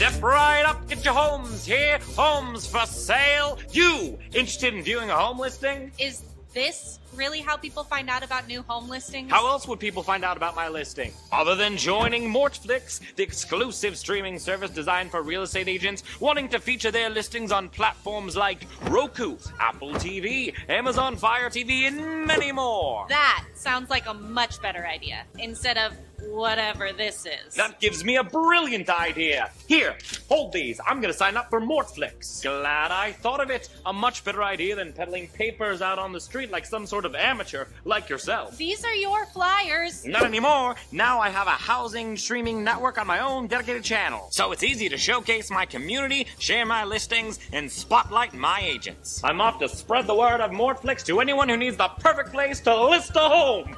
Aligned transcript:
Step 0.00 0.22
right 0.22 0.62
up, 0.62 0.88
get 0.88 1.04
your 1.04 1.12
homes 1.12 1.66
here. 1.66 1.98
Homes 2.16 2.66
for 2.66 2.86
sale. 2.86 3.58
You 3.70 4.18
interested 4.32 4.72
in 4.72 4.82
viewing 4.82 5.10
a 5.10 5.14
home 5.14 5.38
listing? 5.38 5.92
Is 5.98 6.22
this 6.54 6.98
really 7.14 7.40
how 7.40 7.58
people 7.58 7.84
find 7.84 8.08
out 8.08 8.24
about 8.24 8.48
new 8.48 8.62
home 8.62 8.88
listings? 8.88 9.30
How 9.30 9.46
else 9.46 9.68
would 9.68 9.78
people 9.78 10.02
find 10.02 10.24
out 10.24 10.38
about 10.38 10.56
my 10.56 10.68
listing? 10.68 11.12
Other 11.32 11.54
than 11.54 11.76
joining 11.76 12.32
Mortflix, 12.32 13.14
the 13.16 13.22
exclusive 13.22 13.98
streaming 13.98 14.38
service 14.38 14.70
designed 14.70 15.10
for 15.10 15.20
real 15.20 15.42
estate 15.42 15.68
agents 15.68 16.02
wanting 16.18 16.48
to 16.48 16.58
feature 16.58 16.90
their 16.90 17.10
listings 17.10 17.52
on 17.52 17.68
platforms 17.68 18.38
like 18.38 18.66
Roku, 18.84 19.36
Apple 19.58 19.92
TV, 19.92 20.54
Amazon 20.70 21.14
Fire 21.14 21.50
TV, 21.50 21.82
and 21.82 22.26
many 22.26 22.52
more. 22.52 23.04
That 23.10 23.44
sounds 23.54 23.90
like 23.90 24.06
a 24.06 24.14
much 24.14 24.62
better 24.62 24.86
idea 24.86 25.24
instead 25.38 25.76
of 25.76 25.92
whatever 26.28 26.92
this 26.92 27.26
is. 27.26 27.54
That 27.54 27.80
gives 27.80 28.04
me 28.04 28.16
a 28.16 28.24
brilliant 28.24 28.88
idea. 28.88 29.50
Here, 29.66 29.96
hold 30.28 30.52
these. 30.52 30.80
I'm 30.86 31.00
gonna 31.00 31.12
sign 31.12 31.36
up 31.36 31.50
for 31.50 31.60
Mortflix. 31.60 32.42
Glad 32.42 32.90
I 32.90 33.12
thought 33.12 33.40
of 33.40 33.50
it. 33.50 33.68
A 33.86 33.92
much 33.92 34.24
better 34.24 34.42
idea 34.42 34.76
than 34.76 34.92
peddling 34.92 35.28
papers 35.28 35.82
out 35.82 35.98
on 35.98 36.12
the 36.12 36.20
street 36.20 36.50
like 36.50 36.66
some 36.66 36.86
sort 36.86 37.04
of 37.04 37.14
amateur 37.14 37.66
like 37.84 38.08
yourself. 38.08 38.56
These 38.56 38.84
are 38.84 38.94
your 38.94 39.26
flyers. 39.26 40.04
Not 40.04 40.24
anymore. 40.24 40.76
Now 40.92 41.20
I 41.20 41.30
have 41.30 41.46
a 41.46 41.50
housing 41.50 42.16
streaming 42.16 42.64
network 42.64 42.98
on 42.98 43.06
my 43.06 43.20
own 43.20 43.46
dedicated 43.46 43.84
channel. 43.84 44.28
So 44.30 44.52
it's 44.52 44.62
easy 44.62 44.88
to 44.88 44.98
showcase 44.98 45.50
my 45.50 45.66
community, 45.66 46.26
share 46.38 46.66
my 46.66 46.84
listings, 46.84 47.38
and 47.52 47.70
spotlight 47.70 48.34
my 48.34 48.60
agents. 48.62 49.22
I'm 49.24 49.40
off 49.40 49.58
to 49.60 49.68
spread 49.68 50.06
the 50.06 50.14
word 50.14 50.40
of 50.40 50.50
Mortflix 50.50 51.04
to 51.06 51.20
anyone 51.20 51.48
who 51.48 51.56
needs 51.56 51.76
the 51.76 51.88
perfect 51.88 52.32
place 52.32 52.60
to 52.60 52.84
list 52.84 53.16
a 53.16 53.20
home. 53.20 53.76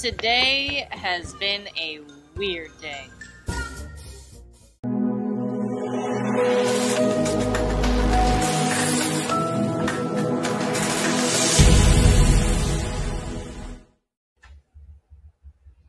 Today 0.00 0.88
has 0.90 1.34
been 1.34 1.68
a 1.78 2.00
weird 2.36 2.72
day. 2.80 3.06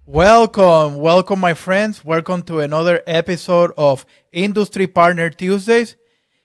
Welcome, 0.06 0.98
welcome, 0.98 1.40
my 1.40 1.56
friends. 1.56 2.06
Welcome 2.06 2.44
to 2.44 2.60
another 2.60 3.02
episode 3.08 3.72
of 3.76 4.06
Industry 4.32 4.86
Partner 4.86 5.32
Tuesdays 5.32 5.96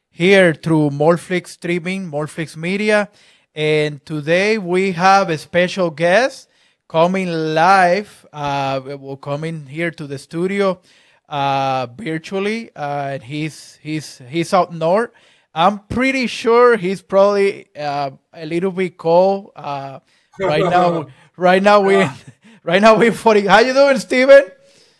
here 0.09 0.55
through 0.55 0.91
Mortflix 0.91 1.49
Streaming, 1.49 2.11
Mortflix 2.11 2.57
Media. 2.57 3.11
And 3.55 4.05
today 4.07 4.57
we 4.57 4.93
have 4.93 5.29
a 5.29 5.37
special 5.37 5.91
guest 5.91 6.50
coming 6.91 7.29
live. 7.55 8.27
Uh, 8.33 8.81
will 8.99 9.17
coming 9.17 9.67
here 9.67 9.93
to 9.93 10.09
the 10.09 10.19
studio 10.19 10.81
uh, 11.29 11.87
virtually. 11.97 12.71
Uh, 12.75 13.15
and 13.15 13.23
he's 13.23 13.79
he's 13.81 14.21
he's 14.29 14.53
out 14.53 14.75
north. 14.75 15.11
I'm 15.55 15.79
pretty 15.87 16.27
sure 16.27 16.77
he's 16.77 17.01
probably 17.01 17.69
uh, 17.77 18.11
a 18.35 18.45
little 18.45 18.73
bit 18.73 18.99
cold 18.99 19.53
uh, 19.57 20.01
right 20.39 20.65
now. 20.65 21.07
Right 21.37 21.63
now 21.63 21.81
we 21.81 21.95
right 22.65 22.83
now 22.83 22.99
we're 22.99 23.13
40. 23.13 23.47
How 23.47 23.61
you 23.61 23.73
doing, 23.73 23.99
Steven? 23.99 24.45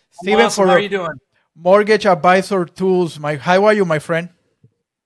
Steven, 0.09 0.45
awesome. 0.45 0.67
how 0.67 0.73
are 0.73 0.79
you 0.79 0.89
doing? 0.89 1.13
Mortgage 1.53 2.07
Advisor 2.07 2.65
Tools. 2.65 3.19
My 3.19 3.35
how 3.35 3.65
are 3.65 3.75
you, 3.75 3.85
my 3.85 3.99
friend? 3.99 4.29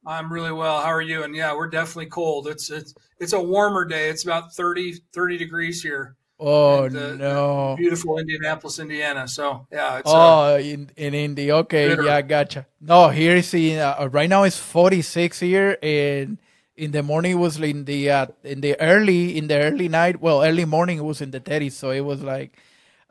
I'm 0.08 0.32
really 0.32 0.54
well. 0.54 0.80
How 0.80 0.94
are 0.94 1.02
you? 1.02 1.24
And 1.24 1.36
yeah, 1.36 1.54
we're 1.54 1.68
definitely 1.68 2.06
cold. 2.06 2.48
It's 2.48 2.72
it's 2.72 2.94
it's 3.20 3.34
a 3.34 3.42
warmer 3.42 3.84
day. 3.84 4.08
It's 4.08 4.24
about 4.24 4.54
30 4.54 4.94
30 5.14 5.38
degrees 5.38 5.84
here. 5.84 6.16
Oh 6.38 6.90
the, 6.90 7.16
no! 7.16 7.72
The 7.72 7.76
beautiful 7.78 8.18
Indianapolis, 8.18 8.80
Indiana. 8.80 9.28
So 9.28 9.68
yeah. 9.72 10.00
It's, 10.00 10.12
oh, 10.12 10.56
uh, 10.56 10.58
in 10.58 10.90
in 10.98 11.14
Indy. 11.14 11.52
Okay, 11.52 11.90
bitter. 11.90 12.04
yeah, 12.04 12.22
gotcha. 12.22 12.68
No, 12.82 13.10
here 13.10 13.38
is 13.38 13.54
in 13.54 13.80
uh, 13.80 14.10
right 14.12 14.30
now 14.30 14.44
it's 14.44 14.58
46 14.58 15.40
here, 15.40 15.78
and 15.82 16.38
in 16.76 16.92
the 16.92 17.04
morning 17.04 17.34
it 17.34 17.40
was 17.40 17.58
in 17.60 17.86
the 17.86 18.10
uh, 18.10 18.26
in 18.44 18.60
the 18.60 18.80
early 18.82 19.38
in 19.38 19.48
the 19.48 19.60
early 19.60 19.88
night. 19.88 20.20
Well, 20.20 20.44
early 20.44 20.66
morning 20.66 20.98
it 20.98 21.06
was 21.06 21.22
in 21.22 21.32
the 21.32 21.40
30s, 21.40 21.72
so 21.72 21.92
it 21.92 22.02
was 22.02 22.22
like 22.22 22.58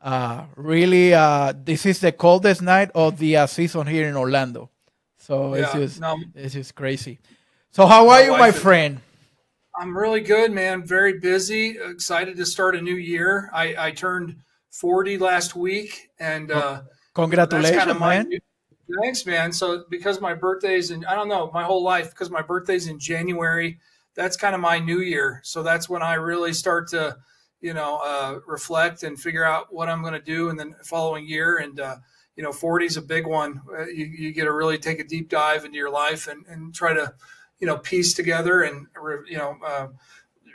uh 0.01 0.43
really 0.55 1.15
uh 1.15 1.51
this 1.63 1.85
is 1.85 1.99
the 1.99 2.11
coldest 2.11 2.61
night 2.61 2.91
of 2.93 3.17
the 3.17 3.37
uh, 3.37 3.47
season 3.47 3.87
here 3.87 4.07
in 4.07 4.15
Orlando. 4.15 4.69
So 5.17 5.55
yeah, 5.55 5.63
it's 5.63 5.73
just 5.73 5.99
no, 5.99 6.19
it's 6.35 6.53
just 6.53 6.75
crazy. 6.75 7.17
So 7.71 7.87
how 7.87 8.07
are 8.09 8.21
you, 8.21 8.37
my 8.37 8.51
friend? 8.51 9.01
I'm 9.77 9.97
really 9.97 10.21
good, 10.21 10.51
man. 10.51 10.85
Very 10.85 11.19
busy. 11.19 11.77
Excited 11.79 12.37
to 12.37 12.45
start 12.45 12.75
a 12.75 12.81
new 12.81 12.95
year. 12.95 13.49
I, 13.53 13.75
I 13.77 13.91
turned 13.91 14.37
40 14.71 15.17
last 15.17 15.55
week, 15.55 16.09
and 16.19 16.51
uh, 16.51 16.81
congratulations, 17.13 17.77
kind 17.77 17.91
of 17.91 17.99
man. 17.99 18.29
New, 18.29 18.39
thanks, 19.01 19.25
man. 19.25 19.51
So 19.51 19.85
because 19.89 20.21
my 20.21 20.33
birthday's 20.33 20.91
in, 20.91 21.05
I 21.05 21.15
don't 21.15 21.27
know, 21.27 21.51
my 21.53 21.63
whole 21.63 21.83
life 21.83 22.11
because 22.11 22.29
my 22.29 22.41
birthday's 22.41 22.87
in 22.87 22.99
January. 22.99 23.79
That's 24.15 24.37
kind 24.37 24.55
of 24.55 24.61
my 24.61 24.79
new 24.79 24.99
year. 24.99 25.41
So 25.43 25.61
that's 25.61 25.89
when 25.89 26.01
I 26.01 26.13
really 26.13 26.53
start 26.53 26.87
to, 26.89 27.17
you 27.59 27.73
know, 27.73 27.99
uh, 28.03 28.39
reflect 28.47 29.03
and 29.03 29.19
figure 29.19 29.43
out 29.43 29.73
what 29.73 29.89
I'm 29.89 30.01
going 30.01 30.13
to 30.13 30.21
do 30.21 30.49
in 30.49 30.55
the 30.55 30.73
following 30.83 31.27
year. 31.27 31.57
And 31.57 31.79
uh, 31.79 31.97
you 32.35 32.43
know, 32.43 32.51
40 32.51 32.85
is 32.85 32.97
a 32.97 33.01
big 33.01 33.25
one. 33.25 33.61
Uh, 33.71 33.85
you, 33.85 34.05
you 34.05 34.33
get 34.33 34.45
to 34.45 34.51
really 34.51 34.77
take 34.77 34.99
a 34.99 35.03
deep 35.03 35.29
dive 35.29 35.65
into 35.65 35.77
your 35.77 35.89
life 35.89 36.27
and, 36.27 36.45
and 36.47 36.73
try 36.73 36.93
to 36.93 37.13
you 37.59 37.67
know 37.67 37.77
piece 37.77 38.13
together 38.13 38.63
and 38.63 38.87
you 39.27 39.37
know 39.37 39.57
uh, 39.65 39.87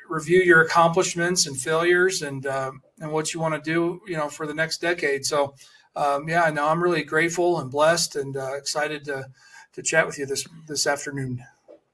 review 0.09 0.41
your 0.43 0.63
accomplishments 0.63 1.47
and 1.47 1.61
failures 1.61 2.23
and 2.23 2.47
uh, 2.47 2.73
and 3.01 3.13
what 3.13 3.33
you 3.33 3.41
want 3.41 3.55
to 3.55 3.61
do 3.61 4.01
you 4.07 4.17
know 4.17 4.29
for 4.29 4.47
the 4.47 4.55
next 4.55 4.81
decade. 4.81 5.25
So 5.25 5.55
um, 5.97 6.29
yeah 6.29 6.49
no 6.51 6.69
i'm 6.69 6.83
really 6.83 7.03
grateful 7.03 7.59
and 7.61 7.71
blessed 7.71 8.17
and 8.17 8.37
uh, 8.37 8.55
excited 8.55 9.05
to 9.07 9.27
to 9.73 9.83
chat 9.83 10.07
with 10.07 10.19
you 10.19 10.27
this 10.27 10.47
this 10.67 10.87
afternoon. 10.87 11.45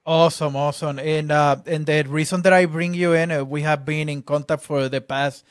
Awesome 0.04 0.54
awesome. 0.54 0.98
And 0.98 1.32
uh, 1.32 1.56
and 1.66 1.84
the 1.86 2.04
reason 2.08 2.42
that 2.42 2.52
i 2.52 2.66
bring 2.66 2.94
you 2.94 3.12
in 3.12 3.30
uh, 3.30 3.44
we 3.44 3.62
have 3.62 3.84
been 3.84 4.08
in 4.08 4.22
contact 4.22 4.62
for 4.62 4.88
the 4.88 5.00
past 5.00 5.44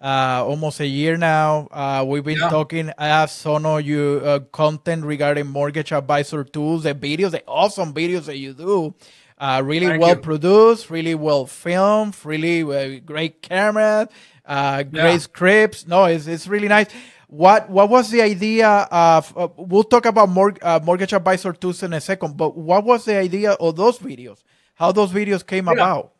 uh, 0.00 0.44
almost 0.46 0.80
a 0.80 0.86
year 0.86 1.16
now. 1.16 1.68
Uh, 1.70 2.04
we've 2.06 2.24
been 2.24 2.38
yeah. 2.38 2.48
talking. 2.48 2.92
I 2.98 3.06
have 3.06 3.30
some 3.30 3.66
of 3.66 3.82
you 3.82 4.20
uh, 4.24 4.40
content 4.52 5.04
regarding 5.04 5.46
mortgage 5.46 5.92
advisor 5.92 6.44
tools, 6.44 6.84
the 6.84 6.94
videos, 6.94 7.32
the 7.32 7.44
awesome 7.46 7.92
videos 7.92 8.26
that 8.26 8.38
you 8.38 8.54
do. 8.54 8.94
Uh, 9.38 9.62
really 9.64 9.86
Thank 9.86 10.00
well 10.00 10.16
you. 10.16 10.20
produced, 10.20 10.90
really 10.90 11.14
well 11.14 11.46
filmed, 11.46 12.16
really 12.24 12.62
uh, 12.62 13.00
great 13.04 13.40
camera, 13.40 14.08
uh, 14.44 14.82
great 14.82 15.12
yeah. 15.12 15.18
scripts. 15.18 15.86
No, 15.86 16.06
it's, 16.06 16.26
it's 16.26 16.48
really 16.48 16.68
nice. 16.68 16.88
What 17.28 17.68
what 17.68 17.90
was 17.90 18.10
the 18.10 18.22
idea 18.22 18.68
of? 18.90 19.36
Uh, 19.36 19.48
we'll 19.56 19.84
talk 19.84 20.06
about 20.06 20.28
mor- 20.28 20.56
uh, 20.62 20.80
mortgage 20.82 21.12
advisor 21.12 21.52
tools 21.52 21.82
in 21.82 21.92
a 21.92 22.00
second. 22.00 22.36
But 22.36 22.56
what 22.56 22.84
was 22.84 23.04
the 23.04 23.16
idea 23.16 23.52
of 23.52 23.76
those 23.76 23.98
videos? 23.98 24.42
How 24.74 24.92
those 24.92 25.12
videos 25.12 25.46
came 25.46 25.66
yeah. 25.66 25.74
about? 25.74 26.12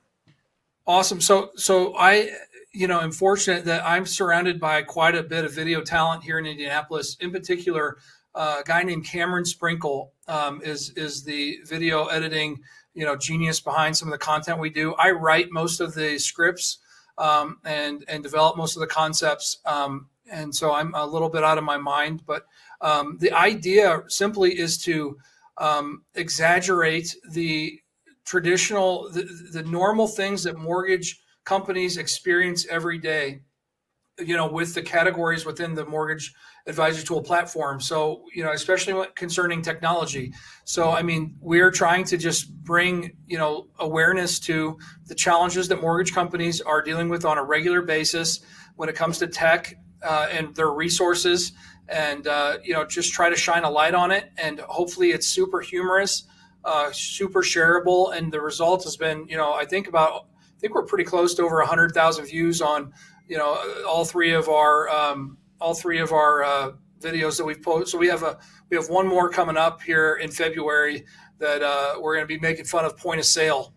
Awesome. 0.86 1.20
So 1.20 1.50
so 1.56 1.96
I 1.96 2.30
you 2.78 2.86
know, 2.86 3.00
I'm 3.00 3.10
fortunate 3.10 3.64
that 3.64 3.84
I'm 3.84 4.06
surrounded 4.06 4.60
by 4.60 4.82
quite 4.82 5.16
a 5.16 5.22
bit 5.24 5.44
of 5.44 5.52
video 5.52 5.80
talent 5.80 6.22
here 6.22 6.38
in 6.38 6.46
Indianapolis. 6.46 7.16
In 7.18 7.32
particular, 7.32 7.96
uh, 8.36 8.58
a 8.60 8.62
guy 8.64 8.84
named 8.84 9.04
Cameron 9.04 9.44
Sprinkle 9.44 10.12
um, 10.28 10.62
is 10.62 10.90
is 10.90 11.24
the 11.24 11.58
video 11.66 12.06
editing, 12.06 12.60
you 12.94 13.04
know, 13.04 13.16
genius 13.16 13.58
behind 13.58 13.96
some 13.96 14.06
of 14.06 14.12
the 14.12 14.24
content 14.24 14.60
we 14.60 14.70
do. 14.70 14.94
I 14.94 15.10
write 15.10 15.50
most 15.50 15.80
of 15.80 15.92
the 15.92 16.20
scripts 16.20 16.78
um, 17.18 17.58
and 17.64 18.04
and 18.06 18.22
develop 18.22 18.56
most 18.56 18.76
of 18.76 18.80
the 18.80 18.86
concepts, 18.86 19.58
um, 19.66 20.06
and 20.30 20.54
so 20.54 20.72
I'm 20.72 20.94
a 20.94 21.04
little 21.04 21.28
bit 21.28 21.42
out 21.42 21.58
of 21.58 21.64
my 21.64 21.78
mind. 21.78 22.22
But 22.28 22.44
um, 22.80 23.18
the 23.18 23.32
idea 23.32 24.04
simply 24.06 24.56
is 24.56 24.78
to 24.84 25.18
um, 25.56 26.04
exaggerate 26.14 27.12
the 27.32 27.80
traditional, 28.24 29.10
the, 29.10 29.24
the 29.52 29.64
normal 29.64 30.06
things 30.06 30.44
that 30.44 30.56
mortgage 30.56 31.20
companies 31.48 31.96
experience 31.96 32.66
every 32.68 32.98
day 32.98 33.40
you 34.18 34.36
know 34.36 34.46
with 34.58 34.74
the 34.74 34.82
categories 34.82 35.46
within 35.46 35.74
the 35.74 35.86
mortgage 35.86 36.34
advisor 36.66 37.02
tool 37.06 37.22
platform. 37.22 37.80
So 37.80 38.24
you 38.34 38.44
know 38.44 38.52
especially 38.52 39.06
concerning 39.14 39.62
technology. 39.62 40.34
So 40.64 40.90
i 40.90 41.02
mean 41.02 41.22
we're 41.40 41.70
trying 41.70 42.04
to 42.12 42.16
just 42.18 42.42
bring 42.72 42.92
you 43.26 43.38
know 43.38 43.68
awareness 43.78 44.38
to 44.40 44.78
the 45.06 45.14
challenges 45.14 45.68
that 45.68 45.80
mortgage 45.80 46.12
companies 46.12 46.60
are 46.60 46.82
dealing 46.82 47.08
with 47.08 47.24
on 47.24 47.38
a 47.38 47.44
regular 47.56 47.80
basis 47.80 48.40
when 48.76 48.88
it 48.90 48.94
comes 48.94 49.16
to 49.18 49.26
tech 49.26 49.74
uh, 50.02 50.26
and 50.36 50.54
their 50.54 50.72
resources. 50.84 51.52
And 51.88 52.26
uh, 52.26 52.58
you 52.62 52.74
know 52.74 52.84
just 52.84 53.14
try 53.14 53.30
to 53.30 53.36
shine 53.36 53.64
a 53.64 53.70
light 53.70 53.94
on 53.94 54.10
it. 54.10 54.24
And 54.36 54.60
hopefully 54.78 55.12
it's 55.16 55.26
super 55.26 55.60
humorous 55.60 56.24
uh, 56.64 56.90
super 56.92 57.42
shareable. 57.42 58.14
And 58.14 58.30
the 58.30 58.42
result 58.50 58.84
has 58.84 58.96
been 58.98 59.18
you 59.32 59.38
know 59.40 59.50
i 59.62 59.64
think 59.64 59.88
about 59.88 60.12
I 60.58 60.60
think 60.60 60.74
we're 60.74 60.86
pretty 60.86 61.04
close 61.04 61.34
to 61.36 61.42
over 61.44 61.58
100,000 61.58 62.24
views 62.24 62.60
on, 62.60 62.92
you 63.28 63.38
know, 63.38 63.84
all 63.86 64.04
three 64.04 64.32
of 64.32 64.48
our 64.48 64.88
um, 64.88 65.38
all 65.60 65.72
three 65.72 66.00
of 66.00 66.10
our 66.12 66.42
uh, 66.42 66.72
videos 67.00 67.36
that 67.38 67.44
we've 67.44 67.62
posted. 67.62 67.88
So 67.88 67.96
we 67.96 68.08
have 68.08 68.24
a 68.24 68.38
we 68.68 68.76
have 68.76 68.88
one 68.88 69.06
more 69.06 69.30
coming 69.30 69.56
up 69.56 69.80
here 69.82 70.16
in 70.16 70.32
February 70.32 71.04
that 71.38 71.62
uh, 71.62 72.00
we're 72.00 72.16
going 72.16 72.24
to 72.24 72.28
be 72.28 72.40
making 72.40 72.64
fun 72.64 72.84
of 72.84 72.96
point 72.96 73.20
of 73.20 73.26
sale. 73.26 73.72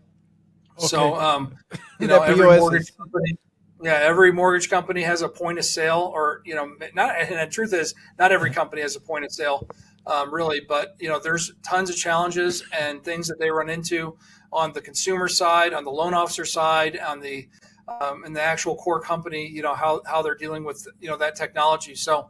Okay. 0.78 0.88
So 0.88 1.14
um, 1.14 1.54
you 2.00 2.08
know, 2.08 2.20
every 2.20 2.58
mortgage 2.58 2.96
company, 2.96 3.36
yeah, 3.80 4.00
every 4.02 4.32
mortgage 4.32 4.68
company 4.68 5.02
has 5.02 5.22
a 5.22 5.28
point 5.28 5.60
of 5.60 5.64
sale, 5.64 6.10
or 6.12 6.42
you 6.44 6.56
know, 6.56 6.74
not. 6.94 7.14
And 7.16 7.38
the 7.38 7.46
truth 7.46 7.72
is, 7.72 7.94
not 8.18 8.32
every 8.32 8.50
company 8.50 8.82
has 8.82 8.96
a 8.96 9.00
point 9.00 9.24
of 9.24 9.30
sale. 9.30 9.68
Um, 10.06 10.32
really. 10.32 10.60
But 10.60 10.96
you 10.98 11.08
know, 11.08 11.18
there's 11.18 11.52
tons 11.62 11.90
of 11.90 11.96
challenges 11.96 12.64
and 12.78 13.02
things 13.04 13.28
that 13.28 13.38
they 13.38 13.50
run 13.50 13.68
into 13.68 14.16
on 14.52 14.72
the 14.72 14.80
consumer 14.80 15.28
side, 15.28 15.72
on 15.72 15.84
the 15.84 15.90
loan 15.90 16.14
officer 16.14 16.44
side, 16.44 16.98
on 16.98 17.20
the 17.20 17.48
um, 17.88 18.24
and 18.24 18.34
the 18.34 18.42
actual 18.42 18.76
core 18.76 19.00
company. 19.00 19.46
You 19.46 19.62
know 19.62 19.74
how 19.74 20.02
how 20.06 20.22
they're 20.22 20.34
dealing 20.34 20.64
with 20.64 20.86
you 21.00 21.08
know 21.08 21.16
that 21.16 21.36
technology. 21.36 21.94
So. 21.94 22.28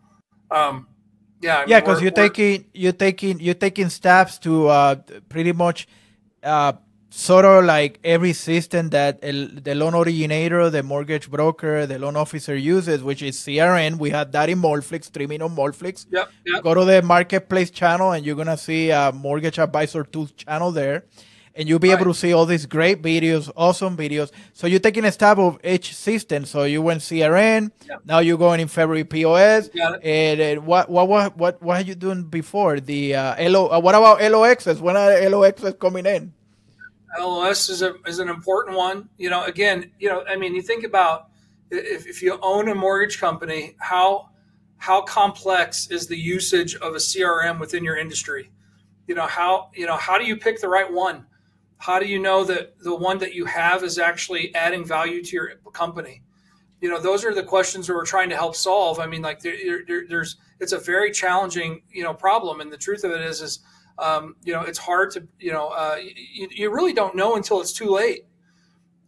Um, 0.50 0.88
yeah, 1.40 1.56
I 1.56 1.60
mean, 1.60 1.68
yeah, 1.70 1.80
because 1.80 2.00
you're 2.00 2.12
taking 2.12 2.66
you're 2.72 2.92
taking 2.92 3.40
you're 3.40 3.54
taking 3.54 3.88
steps 3.88 4.38
to 4.40 4.68
uh, 4.68 4.94
pretty 5.28 5.52
much 5.52 5.88
uh, 6.44 6.74
sort 7.12 7.44
of 7.44 7.64
like 7.64 8.00
every 8.02 8.32
system 8.32 8.88
that 8.88 9.18
el, 9.22 9.46
the 9.48 9.74
loan 9.74 9.94
originator, 9.94 10.70
the 10.70 10.82
mortgage 10.82 11.30
broker, 11.30 11.86
the 11.86 11.98
loan 11.98 12.16
officer 12.16 12.56
uses, 12.56 13.02
which 13.02 13.22
is 13.22 13.36
CRM. 13.36 13.98
We 13.98 14.10
have 14.10 14.32
that 14.32 14.48
in 14.48 14.60
Mortflix, 14.60 15.04
streaming 15.04 15.42
on 15.42 15.54
Mortflix. 15.54 16.06
Yep, 16.10 16.30
yep. 16.46 16.62
Go 16.62 16.72
to 16.74 16.84
the 16.86 17.02
marketplace 17.02 17.70
channel 17.70 18.12
and 18.12 18.24
you're 18.24 18.36
gonna 18.36 18.56
see 18.56 18.90
a 18.90 19.12
mortgage 19.12 19.58
advisor 19.58 20.04
tools 20.04 20.32
channel 20.32 20.72
there. 20.72 21.04
And 21.54 21.68
you'll 21.68 21.78
be 21.78 21.90
right. 21.90 22.00
able 22.00 22.14
to 22.14 22.18
see 22.18 22.32
all 22.32 22.46
these 22.46 22.64
great 22.64 23.02
videos, 23.02 23.52
awesome 23.54 23.94
videos. 23.94 24.30
So 24.54 24.66
you're 24.66 24.80
taking 24.80 25.04
a 25.04 25.12
step 25.12 25.36
of 25.36 25.58
each 25.62 25.94
system. 25.94 26.46
So 26.46 26.64
you 26.64 26.80
went 26.80 27.02
CRM, 27.02 27.70
yep. 27.86 28.00
now 28.06 28.20
you're 28.20 28.38
going 28.38 28.60
in 28.60 28.68
February 28.68 29.04
POS. 29.04 29.68
And, 30.02 30.40
and, 30.40 30.66
what 30.66 30.88
what 30.88 31.08
what 31.08 31.36
what 31.36 31.62
what 31.62 31.76
are 31.76 31.84
you 31.84 31.94
doing 31.94 32.22
before 32.22 32.80
the 32.80 33.14
uh, 33.16 33.50
LO? 33.50 33.68
Uh, 33.68 33.80
what 33.80 33.94
about 33.94 34.20
LOXs? 34.20 34.80
When 34.80 34.96
are 34.96 35.10
LOXs 35.10 35.78
coming 35.78 36.06
in? 36.06 36.32
LOS 37.18 37.68
is 37.68 37.82
a 37.82 37.94
is 38.06 38.18
an 38.18 38.28
important 38.28 38.76
one. 38.76 39.08
You 39.18 39.30
know, 39.30 39.44
again, 39.44 39.90
you 39.98 40.08
know, 40.08 40.24
I 40.28 40.36
mean, 40.36 40.54
you 40.54 40.62
think 40.62 40.84
about 40.84 41.28
if, 41.70 42.06
if 42.06 42.22
you 42.22 42.38
own 42.42 42.68
a 42.68 42.74
mortgage 42.74 43.18
company, 43.18 43.76
how 43.78 44.30
how 44.78 45.02
complex 45.02 45.88
is 45.90 46.06
the 46.06 46.16
usage 46.16 46.74
of 46.76 46.94
a 46.94 46.98
CRM 46.98 47.60
within 47.60 47.84
your 47.84 47.96
industry? 47.96 48.50
You 49.06 49.14
know, 49.14 49.26
how 49.26 49.70
you 49.74 49.86
know 49.86 49.96
how 49.96 50.18
do 50.18 50.24
you 50.24 50.36
pick 50.36 50.60
the 50.60 50.68
right 50.68 50.90
one? 50.90 51.26
How 51.78 51.98
do 51.98 52.06
you 52.06 52.18
know 52.18 52.44
that 52.44 52.78
the 52.78 52.94
one 52.94 53.18
that 53.18 53.34
you 53.34 53.44
have 53.44 53.82
is 53.82 53.98
actually 53.98 54.54
adding 54.54 54.84
value 54.84 55.22
to 55.22 55.36
your 55.36 55.54
company? 55.72 56.22
You 56.80 56.88
know, 56.88 57.00
those 57.00 57.24
are 57.24 57.34
the 57.34 57.42
questions 57.42 57.86
that 57.86 57.94
we're 57.94 58.06
trying 58.06 58.28
to 58.30 58.36
help 58.36 58.56
solve. 58.56 58.98
I 58.98 59.06
mean, 59.06 59.22
like 59.22 59.40
there, 59.40 59.82
there, 59.86 60.04
there's 60.08 60.36
it's 60.60 60.72
a 60.72 60.78
very 60.78 61.10
challenging 61.10 61.82
you 61.90 62.02
know 62.04 62.14
problem, 62.14 62.60
and 62.60 62.72
the 62.72 62.76
truth 62.76 63.04
of 63.04 63.10
it 63.12 63.20
is 63.20 63.40
is 63.40 63.60
um, 63.98 64.36
you 64.42 64.52
know, 64.52 64.62
it's 64.62 64.78
hard 64.78 65.10
to, 65.12 65.26
you 65.38 65.52
know, 65.52 65.68
uh, 65.68 65.96
you, 66.00 66.48
you, 66.50 66.70
really 66.70 66.92
don't 66.92 67.14
know 67.14 67.36
until 67.36 67.60
it's 67.60 67.72
too 67.72 67.90
late. 67.90 68.24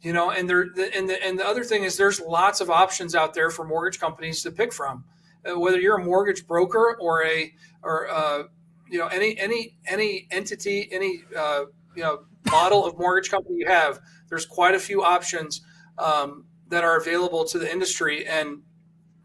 You 0.00 0.12
know, 0.12 0.31
and 0.31 0.48
there, 0.48 0.66
and 0.94 1.08
the, 1.08 1.25
and 1.25 1.38
the 1.38 1.46
other 1.46 1.64
thing 1.64 1.84
is, 1.84 1.96
there's 1.96 2.20
lots 2.20 2.60
of 2.60 2.69
options 2.69 3.14
out 3.14 3.32
there 3.32 3.50
for 3.50 3.64
mortgage 3.64 3.98
companies 3.98 4.42
to 4.42 4.50
pick 4.50 4.72
from. 4.72 5.04
Uh, 5.44 5.58
whether 5.58 5.81
you're 5.81 5.96
a 5.96 6.04
mortgage 6.04 6.46
broker 6.46 6.96
or 7.00 7.25
a, 7.25 7.52
or 7.82 8.10
uh, 8.10 8.42
you 8.90 8.98
know, 8.98 9.06
any 9.06 9.38
any 9.38 9.76
any 9.86 10.28
entity, 10.31 10.88
any 10.92 11.22
uh, 11.36 11.64
you 11.96 12.02
know 12.02 12.25
model 12.50 12.84
of 12.84 12.98
mortgage 12.98 13.31
company 13.31 13.56
you 13.58 13.66
have, 13.66 13.98
there's 14.28 14.44
quite 14.44 14.75
a 14.75 14.78
few 14.78 15.02
options 15.02 15.62
um, 15.98 16.44
that 16.69 16.84
are 16.84 16.98
available 16.98 17.44
to 17.46 17.58
the 17.58 17.70
industry, 17.70 18.26
and 18.26 18.60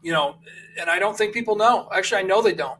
you 0.02 0.12
know, 0.12 0.36
and 0.80 0.88
I 0.88 0.98
don't 0.98 1.16
think 1.16 1.34
people 1.34 1.56
know. 1.56 1.88
Actually, 1.92 2.22
I 2.22 2.24
know 2.24 2.40
they 2.40 2.54
don't. 2.54 2.78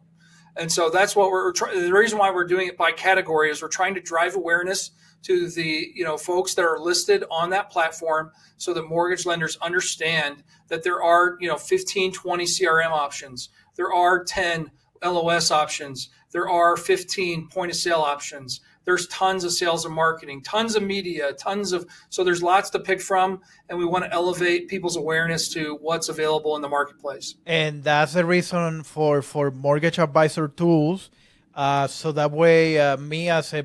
And 0.60 0.70
so 0.70 0.90
that's 0.90 1.16
what 1.16 1.30
we're 1.30 1.52
trying. 1.52 1.80
The 1.80 1.92
reason 1.92 2.18
why 2.18 2.30
we're 2.30 2.44
doing 2.46 2.68
it 2.68 2.76
by 2.76 2.92
category 2.92 3.50
is 3.50 3.62
we're 3.62 3.68
trying 3.68 3.94
to 3.94 4.00
drive 4.00 4.36
awareness 4.36 4.90
to 5.22 5.48
the 5.48 5.90
you 5.94 6.04
know 6.04 6.18
folks 6.18 6.54
that 6.54 6.64
are 6.64 6.78
listed 6.78 7.24
on 7.30 7.48
that 7.50 7.70
platform 7.70 8.30
so 8.58 8.74
that 8.74 8.82
mortgage 8.86 9.24
lenders 9.24 9.56
understand 9.62 10.42
that 10.68 10.82
there 10.82 11.02
are 11.02 11.36
you 11.40 11.48
know 11.48 11.56
15 11.56 12.12
20 12.12 12.44
crm 12.44 12.90
options 12.90 13.50
there 13.76 13.92
are 13.92 14.24
10 14.24 14.70
los 15.02 15.50
options 15.50 16.08
there 16.32 16.48
are 16.48 16.76
15 16.76 17.48
point 17.48 17.70
of 17.70 17.76
sale 17.76 18.00
options 18.00 18.60
there's 18.90 19.06
tons 19.06 19.44
of 19.44 19.52
sales 19.52 19.84
and 19.84 19.94
marketing, 19.94 20.42
tons 20.42 20.74
of 20.74 20.82
media, 20.82 21.32
tons 21.34 21.70
of 21.72 21.86
so 22.08 22.24
there's 22.24 22.42
lots 22.42 22.70
to 22.70 22.80
pick 22.80 23.00
from, 23.00 23.40
and 23.68 23.78
we 23.78 23.84
want 23.84 24.04
to 24.04 24.12
elevate 24.12 24.66
people's 24.66 24.96
awareness 24.96 25.48
to 25.50 25.78
what's 25.80 26.08
available 26.08 26.56
in 26.56 26.62
the 26.62 26.68
marketplace. 26.68 27.36
And 27.46 27.84
that's 27.84 28.14
the 28.14 28.24
reason 28.24 28.82
for 28.82 29.22
for 29.22 29.52
mortgage 29.52 30.00
advisor 30.00 30.48
tools. 30.48 31.08
Uh, 31.54 31.86
so 31.86 32.10
that 32.10 32.32
way, 32.32 32.80
uh, 32.80 32.96
me 32.96 33.28
as 33.28 33.54
a 33.54 33.62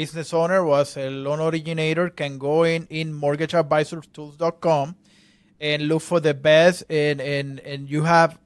business 0.00 0.32
owner 0.32 0.64
was 0.64 0.96
a 0.96 1.10
loan 1.10 1.40
originator 1.40 2.08
can 2.08 2.38
go 2.38 2.62
in 2.62 2.86
in 2.88 3.12
mortgageadvisorstools.com 3.12 4.94
and 5.60 5.88
look 5.88 6.02
for 6.02 6.20
the 6.20 6.34
best, 6.34 6.84
and 6.88 7.20
and 7.20 7.58
and 7.60 7.90
you 7.90 8.04
have 8.04 8.38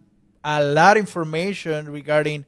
a 0.44 0.64
lot 0.64 0.96
of 0.96 1.02
information 1.02 1.90
regarding 1.90 2.46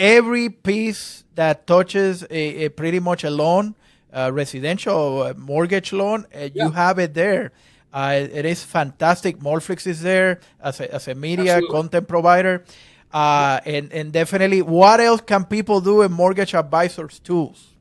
every 0.00 0.48
piece 0.48 1.24
that 1.34 1.66
touches 1.66 2.24
a, 2.24 2.64
a 2.64 2.68
pretty 2.70 2.98
much 2.98 3.22
a 3.22 3.30
loan, 3.30 3.76
uh, 4.12 4.30
residential 4.32 5.32
mortgage 5.36 5.92
loan, 5.92 6.26
uh, 6.34 6.48
yeah. 6.52 6.64
you 6.64 6.70
have 6.70 6.98
it 6.98 7.14
there. 7.14 7.52
Uh, 7.92 8.26
it 8.32 8.46
is 8.46 8.64
fantastic. 8.64 9.38
Mortflix 9.38 9.86
is 9.86 10.00
there 10.00 10.40
as 10.60 10.80
a, 10.80 10.92
as 10.92 11.06
a 11.08 11.14
media 11.14 11.56
Absolutely. 11.56 11.76
content 11.76 12.08
provider. 12.08 12.64
Uh, 13.12 13.60
and, 13.66 13.92
and 13.92 14.12
definitely, 14.12 14.62
what 14.62 15.00
else 15.00 15.20
can 15.20 15.44
people 15.44 15.80
do 15.80 16.02
in 16.02 16.12
mortgage 16.12 16.54
advisors 16.54 17.18
tools? 17.18 17.74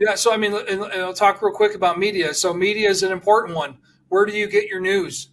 Yeah, 0.00 0.14
so 0.14 0.32
I 0.32 0.36
mean, 0.36 0.54
and 0.54 0.84
I'll 0.84 1.14
talk 1.14 1.40
real 1.40 1.54
quick 1.54 1.74
about 1.74 1.98
media. 1.98 2.34
So, 2.34 2.52
media 2.52 2.90
is 2.90 3.02
an 3.02 3.12
important 3.12 3.56
one. 3.56 3.78
Where 4.08 4.26
do 4.26 4.32
you 4.32 4.46
get 4.46 4.68
your 4.68 4.80
news? 4.80 5.30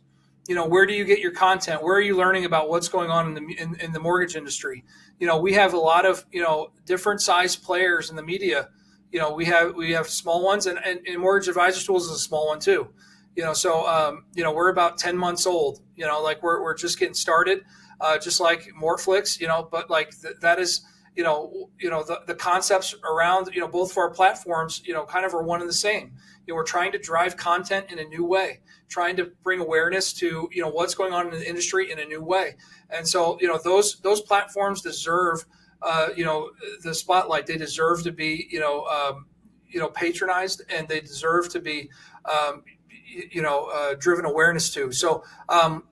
You 0.47 0.55
know, 0.55 0.67
where 0.67 0.85
do 0.85 0.93
you 0.93 1.05
get 1.05 1.19
your 1.19 1.31
content? 1.31 1.81
Where 1.81 1.95
are 1.95 2.01
you 2.01 2.17
learning 2.17 2.45
about 2.45 2.69
what's 2.69 2.89
going 2.89 3.09
on 3.09 3.27
in 3.27 3.33
the 3.33 3.53
in, 3.57 3.79
in 3.79 3.91
the 3.93 3.99
mortgage 3.99 4.35
industry? 4.35 4.83
you 5.19 5.27
know, 5.27 5.37
we 5.37 5.53
have 5.53 5.73
a 5.73 5.77
lot 5.77 6.05
of, 6.05 6.25
you 6.31 6.41
know, 6.41 6.71
different 6.85 7.21
size 7.21 7.55
players 7.55 8.09
in 8.09 8.15
the 8.15 8.23
media. 8.23 8.69
You 9.11 9.19
know, 9.19 9.31
we 9.31 9.45
have 9.45 9.75
we 9.75 9.91
have 9.91 10.09
small 10.09 10.43
ones, 10.43 10.65
and, 10.65 10.79
and, 10.83 10.99
and 11.07 11.19
Mortgage 11.19 11.47
Advisor 11.47 11.85
Tools 11.85 12.05
is 12.05 12.11
a 12.11 12.19
small 12.19 12.47
one 12.47 12.59
too. 12.59 12.89
You 13.35 13.43
know, 13.43 13.53
so 13.53 13.87
um, 13.87 14.25
you 14.33 14.43
know 14.43 14.51
we're 14.51 14.69
about 14.69 14.97
ten 14.97 15.17
months 15.17 15.45
old. 15.45 15.81
You 15.95 16.07
know, 16.07 16.21
like 16.21 16.41
we're 16.41 16.61
we're 16.61 16.75
just 16.75 16.99
getting 16.99 17.13
started, 17.13 17.63
uh, 18.01 18.17
just 18.17 18.39
like 18.39 18.67
Mortflix. 18.77 19.39
You 19.39 19.47
know, 19.47 19.67
but 19.71 19.89
like 19.89 20.19
th- 20.19 20.35
that 20.41 20.59
is 20.59 20.81
you 21.15 21.23
know 21.23 21.69
you 21.79 21.89
know 21.89 22.03
the, 22.03 22.21
the 22.27 22.35
concepts 22.35 22.95
around 23.03 23.49
you 23.53 23.59
know 23.59 23.67
both 23.67 23.91
of 23.91 23.97
our 23.97 24.09
platforms 24.09 24.81
you 24.85 24.93
know 24.93 25.03
kind 25.03 25.25
of 25.25 25.33
are 25.33 25.43
one 25.43 25.59
and 25.59 25.69
the 25.69 25.73
same 25.73 26.11
you 26.45 26.53
know 26.53 26.55
we're 26.55 26.63
trying 26.63 26.91
to 26.91 26.97
drive 26.97 27.37
content 27.37 27.85
in 27.91 27.99
a 27.99 28.03
new 28.05 28.25
way 28.25 28.59
trying 28.89 29.15
to 29.15 29.31
bring 29.43 29.59
awareness 29.59 30.13
to 30.13 30.49
you 30.51 30.61
know 30.61 30.69
what's 30.69 30.95
going 30.95 31.13
on 31.13 31.27
in 31.27 31.33
the 31.33 31.47
industry 31.47 31.91
in 31.91 31.99
a 31.99 32.05
new 32.05 32.23
way 32.23 32.55
and 32.93 33.07
so, 33.07 33.37
you 33.41 33.47
know, 33.47 33.59
those 33.61 33.99
those 34.01 34.21
platforms 34.21 34.81
deserve, 34.81 35.45
uh, 35.81 36.09
you 36.15 36.23
know, 36.23 36.51
the 36.83 36.93
spotlight. 36.93 37.47
They 37.47 37.57
deserve 37.57 38.03
to 38.03 38.11
be, 38.11 38.47
you 38.49 38.59
know, 38.59 38.85
um, 38.85 39.25
you 39.67 39.79
know, 39.79 39.89
patronized, 39.89 40.61
and 40.69 40.87
they 40.87 41.01
deserve 41.01 41.49
to 41.49 41.59
be, 41.59 41.89
um, 42.25 42.63
you 43.31 43.41
know, 43.41 43.69
uh, 43.73 43.95
driven 43.95 44.25
awareness 44.25 44.71
to. 44.75 44.91
So, 44.91 45.23
um, 45.49 45.85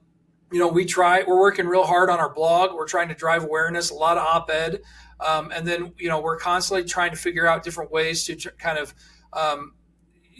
you 0.52 0.60
know, 0.60 0.68
we 0.68 0.84
try. 0.84 1.24
We're 1.26 1.40
working 1.40 1.66
real 1.66 1.84
hard 1.84 2.08
on 2.08 2.20
our 2.20 2.32
blog. 2.32 2.74
We're 2.74 2.86
trying 2.86 3.08
to 3.08 3.14
drive 3.14 3.42
awareness. 3.42 3.90
A 3.90 3.94
lot 3.94 4.16
of 4.16 4.24
op-ed, 4.24 4.82
um, 5.20 5.52
and 5.54 5.66
then 5.66 5.92
you 5.98 6.08
know, 6.08 6.20
we're 6.20 6.38
constantly 6.38 6.88
trying 6.88 7.10
to 7.10 7.16
figure 7.16 7.46
out 7.46 7.62
different 7.62 7.90
ways 7.90 8.24
to 8.24 8.36
kind 8.52 8.78
of 8.78 8.94
um, 9.32 9.72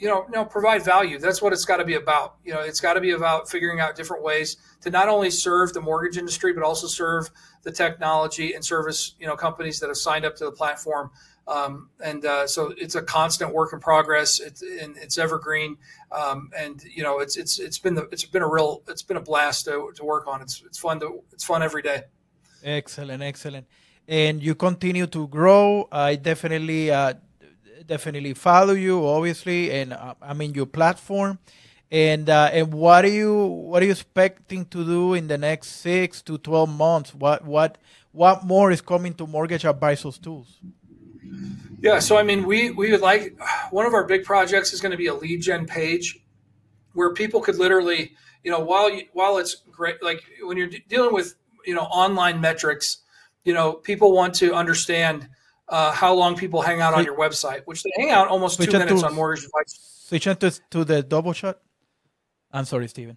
you 0.03 0.09
know, 0.09 0.25
you 0.27 0.35
know, 0.35 0.45
provide 0.45 0.83
value. 0.85 1.17
That's 1.19 1.41
what 1.41 1.53
it's 1.53 1.65
got 1.65 1.77
to 1.77 1.85
be 1.85 1.95
about. 1.95 2.35
You 2.45 2.53
know, 2.53 2.61
it's 2.61 2.81
got 2.81 2.95
to 2.95 3.01
be 3.01 3.13
about 3.13 3.49
figuring 3.49 3.79
out 3.79 3.95
different 3.95 4.25
ways 4.25 4.57
to 4.81 4.91
not 4.91 5.09
only 5.09 5.31
serve 5.31 5.73
the 5.75 5.81
mortgage 5.81 6.19
industry, 6.19 6.53
but 6.53 6.65
also 6.65 6.89
serve 6.89 7.31
the 7.63 7.71
technology 7.71 8.55
and 8.55 8.65
service, 8.65 9.15
you 9.21 9.29
know, 9.29 9.37
companies 9.37 9.79
that 9.79 9.87
have 9.87 9.97
signed 9.97 10.25
up 10.25 10.35
to 10.37 10.45
the 10.45 10.51
platform. 10.51 11.13
Um, 11.47 11.91
and 12.05 12.25
uh, 12.25 12.49
so 12.49 12.75
it's 12.77 12.97
a 12.97 13.03
constant 13.03 13.55
work 13.55 13.73
in 13.73 13.79
progress. 13.79 14.41
It's 14.41 14.63
it's 14.63 15.19
evergreen, 15.19 15.77
um, 16.11 16.51
and 16.57 16.83
you 16.83 17.05
know, 17.05 17.21
it's 17.21 17.37
it's 17.37 17.61
it's 17.61 17.79
been 17.79 17.95
the 17.95 18.09
it's 18.13 18.25
been 18.25 18.43
a 18.43 18.49
real 18.49 18.83
it's 18.89 19.03
been 19.03 19.17
a 19.17 19.23
blast 19.23 19.67
to, 19.67 19.93
to 19.95 20.05
work 20.05 20.27
on. 20.27 20.41
It's 20.43 20.63
it's 20.67 20.79
fun 20.79 20.99
to 21.01 21.23
it's 21.33 21.45
fun 21.45 21.63
every 21.63 21.83
day. 21.83 22.03
Excellent, 22.65 23.23
excellent. 23.23 23.67
And 24.09 24.43
you 24.43 24.55
continue 24.55 25.07
to 25.09 25.29
grow. 25.29 25.89
I 25.93 26.17
definitely. 26.17 26.91
Uh, 26.91 27.15
definitely 27.87 28.35
follow 28.35 28.73
you, 28.73 29.07
obviously, 29.07 29.71
and 29.71 29.93
uh, 29.93 30.15
I 30.23 30.35
mean 30.35 30.55
your 30.55 30.67
platform. 30.67 31.39
And 31.91 32.31
uh, 32.31 32.49
and 32.53 32.73
what 32.73 33.05
are 33.05 33.09
you 33.09 33.45
what 33.45 33.83
are 33.83 33.87
you 33.87 33.93
expecting 33.93 34.65
to 34.67 34.85
do 34.85 35.15
in 35.15 35.29
the 35.29 35.37
next 35.37 35.69
six 35.69 36.23
to 36.23 36.39
twelve 36.39 36.71
months? 36.71 37.15
What 37.15 37.45
what 37.45 37.77
what 38.13 38.45
more 38.45 38.71
is 38.71 38.81
coming 38.81 39.13
to 39.15 39.27
Mortgage 39.27 39.67
Advisors 39.67 40.19
Tools? 40.19 40.59
Yeah, 41.81 41.99
so 41.99 42.17
I 42.17 42.23
mean, 42.23 42.47
we 42.47 42.71
we 42.71 42.93
would 42.93 43.03
like 43.03 43.37
one 43.71 43.85
of 43.85 43.93
our 43.93 44.05
big 44.05 44.25
projects 44.25 44.73
is 44.73 44.81
going 44.81 44.93
to 44.93 44.99
be 44.99 45.09
a 45.09 45.15
lead 45.15 45.43
gen 45.43 45.67
page 45.67 46.19
where 46.95 47.13
people 47.13 47.41
could 47.41 47.57
literally, 47.57 48.13
you 48.43 48.51
know, 48.51 48.61
while 48.61 48.91
you, 48.91 49.03
while 49.13 49.37
it's 49.37 49.57
great, 49.71 50.03
like 50.03 50.23
when 50.43 50.57
you're 50.57 50.71
dealing 50.89 51.13
with 51.13 51.35
you 51.67 51.75
know 51.75 51.83
online 51.83 52.41
metrics, 52.41 53.03
you 53.45 53.53
know, 53.55 53.73
people 53.73 54.13
want 54.13 54.35
to 54.37 54.55
understand 54.55 55.29
uh, 55.69 55.93
how 55.93 56.15
long 56.15 56.37
people 56.37 56.63
hang 56.63 56.81
out 56.81 56.95
on 56.95 57.05
your 57.05 57.17
website, 57.17 57.63
which 57.65 57.83
they 57.83 57.91
hang 57.97 58.11
out 58.11 58.29
almost 58.29 58.61
two 58.61 58.71
minutes 58.71 59.01
to, 59.01 59.07
on 59.07 59.15
mortgage 59.15 59.45
advice. 59.45 60.05
Switch 60.07 60.25
to, 60.25 60.61
to 60.71 60.85
the 60.85 61.03
double 61.03 61.33
shot. 61.33 61.59
I'm 62.53 62.65
sorry, 62.65 62.89
Steven. 62.89 63.17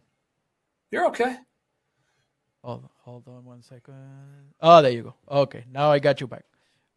You're 0.92 1.08
okay. 1.08 1.36
Hold, 2.64 2.90
hold 3.04 3.28
on 3.28 3.44
one 3.44 3.62
second. 3.62 3.96
Oh, 4.62 4.82
there 4.82 4.92
you 4.92 5.04
go. 5.04 5.16
Okay, 5.30 5.66
now 5.72 5.92
I 5.92 6.00
got 6.00 6.22
you 6.22 6.28
back. 6.28 6.46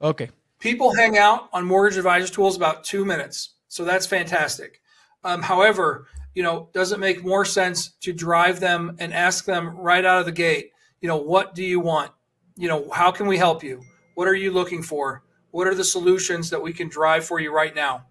Okay. 0.00 0.30
People 0.60 0.94
hang 0.94 1.18
out 1.18 1.48
on 1.52 1.64
Mortgage 1.66 1.98
Advisor 1.98 2.32
Tools 2.32 2.56
about 2.56 2.84
two 2.84 3.04
minutes, 3.04 3.54
so 3.68 3.84
that's 3.84 4.06
fantastic. 4.06 4.80
Um, 5.24 5.42
however, 5.42 6.06
you 6.34 6.42
know, 6.42 6.68
does 6.72 6.92
it 6.92 7.00
make 7.00 7.24
more 7.24 7.44
sense 7.44 7.90
to 8.00 8.12
drive 8.12 8.60
them 8.60 8.96
and 8.98 9.12
ask 9.12 9.44
them 9.44 9.76
right 9.76 10.04
out 10.04 10.20
of 10.20 10.26
the 10.26 10.32
gate, 10.32 10.70
you 11.00 11.08
know, 11.08 11.16
what 11.16 11.54
do 11.54 11.64
you 11.64 11.80
want? 11.80 12.12
You 12.58 12.66
know, 12.66 12.90
how 12.90 13.12
can 13.12 13.28
we 13.28 13.38
help 13.38 13.62
you? 13.62 13.80
What 14.14 14.26
are 14.26 14.34
you 14.34 14.50
looking 14.50 14.82
for? 14.82 15.22
What 15.52 15.68
are 15.68 15.76
the 15.76 15.84
solutions 15.84 16.50
that 16.50 16.60
we 16.60 16.72
can 16.72 16.88
drive 16.88 17.24
for 17.24 17.38
you 17.38 17.54
right 17.54 17.72
now? 17.72 18.06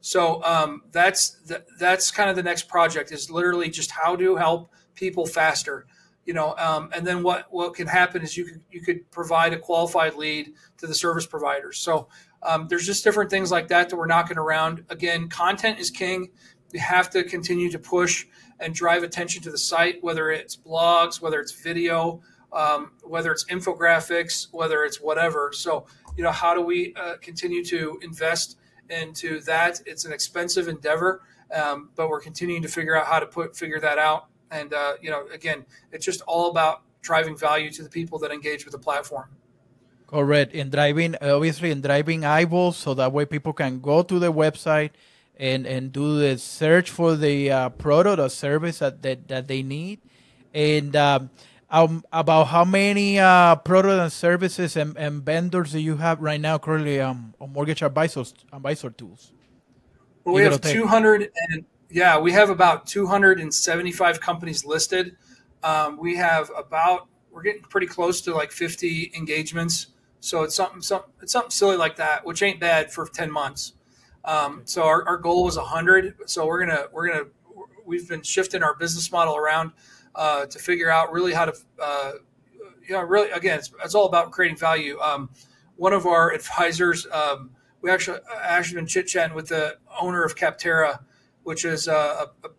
So 0.00 0.42
um, 0.42 0.84
that's 0.90 1.32
the, 1.46 1.62
that's 1.78 2.10
kind 2.10 2.30
of 2.30 2.34
the 2.34 2.42
next 2.42 2.66
project 2.66 3.12
is 3.12 3.30
literally 3.30 3.68
just 3.68 3.90
how 3.90 4.16
to 4.16 4.36
help 4.36 4.72
people 4.94 5.26
faster. 5.26 5.86
You 6.24 6.32
know, 6.32 6.54
um, 6.56 6.88
and 6.94 7.06
then 7.06 7.22
what 7.22 7.48
what 7.50 7.74
can 7.74 7.86
happen 7.86 8.22
is 8.22 8.38
you 8.38 8.46
could 8.46 8.62
you 8.70 8.80
could 8.80 9.10
provide 9.10 9.52
a 9.52 9.58
qualified 9.58 10.14
lead 10.14 10.54
to 10.78 10.86
the 10.86 10.94
service 10.94 11.26
providers. 11.26 11.78
So 11.78 12.08
um, 12.42 12.68
there's 12.68 12.86
just 12.86 13.04
different 13.04 13.28
things 13.28 13.50
like 13.50 13.68
that 13.68 13.90
that 13.90 13.96
we're 13.96 14.06
knocking 14.06 14.38
around. 14.38 14.84
Again, 14.88 15.28
content 15.28 15.78
is 15.78 15.90
king. 15.90 16.30
We 16.72 16.78
have 16.78 17.10
to 17.10 17.22
continue 17.24 17.70
to 17.70 17.78
push 17.78 18.26
and 18.60 18.74
drive 18.74 19.02
attention 19.02 19.42
to 19.42 19.50
the 19.50 19.58
site, 19.58 20.02
whether 20.02 20.30
it's 20.30 20.56
blogs, 20.56 21.20
whether 21.20 21.40
it's 21.40 21.52
video, 21.52 22.22
um, 22.52 22.92
whether 23.02 23.32
it's 23.32 23.44
infographics, 23.44 24.48
whether 24.52 24.82
it's 24.84 25.00
whatever. 25.00 25.50
So, 25.52 25.86
you 26.16 26.24
know, 26.24 26.32
how 26.32 26.54
do 26.54 26.60
we 26.60 26.94
uh, 26.94 27.16
continue 27.20 27.64
to 27.66 27.98
invest 28.02 28.58
into 28.88 29.40
that? 29.40 29.80
It's 29.86 30.04
an 30.04 30.12
expensive 30.12 30.68
endeavor, 30.68 31.22
um, 31.54 31.90
but 31.96 32.08
we're 32.08 32.20
continuing 32.20 32.62
to 32.62 32.68
figure 32.68 32.96
out 32.96 33.06
how 33.06 33.20
to 33.20 33.26
put 33.26 33.56
figure 33.56 33.80
that 33.80 33.98
out. 33.98 34.26
And 34.50 34.72
uh, 34.74 34.94
you 35.00 35.10
know, 35.10 35.26
again, 35.32 35.64
it's 35.92 36.04
just 36.04 36.22
all 36.22 36.50
about 36.50 36.82
driving 37.02 37.36
value 37.36 37.70
to 37.70 37.82
the 37.82 37.88
people 37.88 38.18
that 38.18 38.30
engage 38.30 38.64
with 38.64 38.72
the 38.72 38.78
platform. 38.78 39.28
Correct. 40.06 40.52
In 40.54 40.70
driving, 40.70 41.14
obviously, 41.22 41.70
in 41.70 41.80
driving 41.80 42.24
eyeballs, 42.24 42.76
so 42.76 42.94
that 42.94 43.12
way 43.12 43.26
people 43.26 43.52
can 43.52 43.80
go 43.80 44.02
to 44.02 44.18
the 44.18 44.32
website 44.32 44.90
and 45.36 45.66
and 45.66 45.92
do 45.92 46.18
the 46.18 46.36
search 46.36 46.90
for 46.90 47.14
the 47.14 47.50
uh, 47.50 47.68
product 47.70 48.18
or 48.18 48.28
service 48.28 48.80
that, 48.80 49.02
that 49.02 49.28
that 49.28 49.46
they 49.46 49.62
need, 49.62 50.00
and 50.52 50.96
um, 50.96 51.30
um, 51.70 52.04
about 52.12 52.48
how 52.48 52.64
many 52.64 53.18
uh, 53.18 53.56
products 53.56 54.00
and 54.00 54.12
services 54.12 54.76
and, 54.76 54.96
and 54.96 55.22
vendors 55.22 55.72
do 55.72 55.78
you 55.78 55.96
have 55.96 56.20
right 56.20 56.40
now 56.40 56.58
currently 56.58 57.00
um, 57.00 57.34
on 57.40 57.52
mortgage 57.52 57.82
advisors 57.82 58.34
advisor 58.52 58.90
tools? 58.90 59.32
Well, 60.24 60.34
we 60.34 60.42
have 60.42 60.60
two 60.60 60.86
hundred 60.86 61.30
and 61.50 61.64
yeah, 61.90 62.18
we 62.18 62.32
have 62.32 62.50
about 62.50 62.86
two 62.86 63.06
hundred 63.06 63.40
and 63.40 63.52
seventy 63.52 63.92
five 63.92 64.20
companies 64.20 64.64
listed. 64.64 65.16
Um, 65.62 65.96
we 65.96 66.16
have 66.16 66.50
about 66.56 67.08
we're 67.30 67.42
getting 67.42 67.62
pretty 67.62 67.86
close 67.86 68.20
to 68.22 68.34
like 68.34 68.50
fifty 68.50 69.12
engagements. 69.14 69.88
So 70.20 70.42
it's 70.42 70.54
something, 70.54 70.82
something 70.82 71.10
it's 71.22 71.32
something 71.32 71.50
silly 71.50 71.76
like 71.76 71.96
that, 71.96 72.24
which 72.24 72.42
ain't 72.42 72.60
bad 72.60 72.92
for 72.92 73.06
ten 73.06 73.30
months. 73.30 73.74
Um, 74.24 74.62
so 74.64 74.82
our, 74.82 75.06
our 75.08 75.16
goal 75.16 75.44
was 75.44 75.56
100. 75.56 76.14
So 76.26 76.46
we're 76.46 76.66
gonna 76.66 76.84
we're 76.92 77.08
gonna 77.08 77.24
we've 77.86 78.08
been 78.08 78.22
shifting 78.22 78.62
our 78.62 78.74
business 78.74 79.10
model 79.10 79.36
around 79.36 79.72
uh, 80.14 80.46
to 80.46 80.58
figure 80.58 80.90
out 80.90 81.12
really 81.12 81.32
how 81.32 81.44
to 81.44 81.54
uh, 81.80 82.12
you 82.86 82.94
know 82.94 83.02
really 83.02 83.30
again 83.30 83.58
it's, 83.58 83.72
it's 83.84 83.94
all 83.94 84.06
about 84.06 84.30
creating 84.30 84.56
value. 84.56 84.98
Um, 85.00 85.30
one 85.76 85.92
of 85.92 86.06
our 86.06 86.32
advisors, 86.34 87.06
um, 87.12 87.50
we 87.80 87.90
actually 87.90 88.18
actually 88.42 88.76
been 88.76 88.86
chit 88.86 89.06
chatting 89.06 89.34
with 89.34 89.48
the 89.48 89.78
owner 90.00 90.24
of 90.24 90.36
Capterra, 90.36 91.00
which 91.44 91.64
is 91.64 91.88
a, 91.88 92.30
a, 92.44 92.50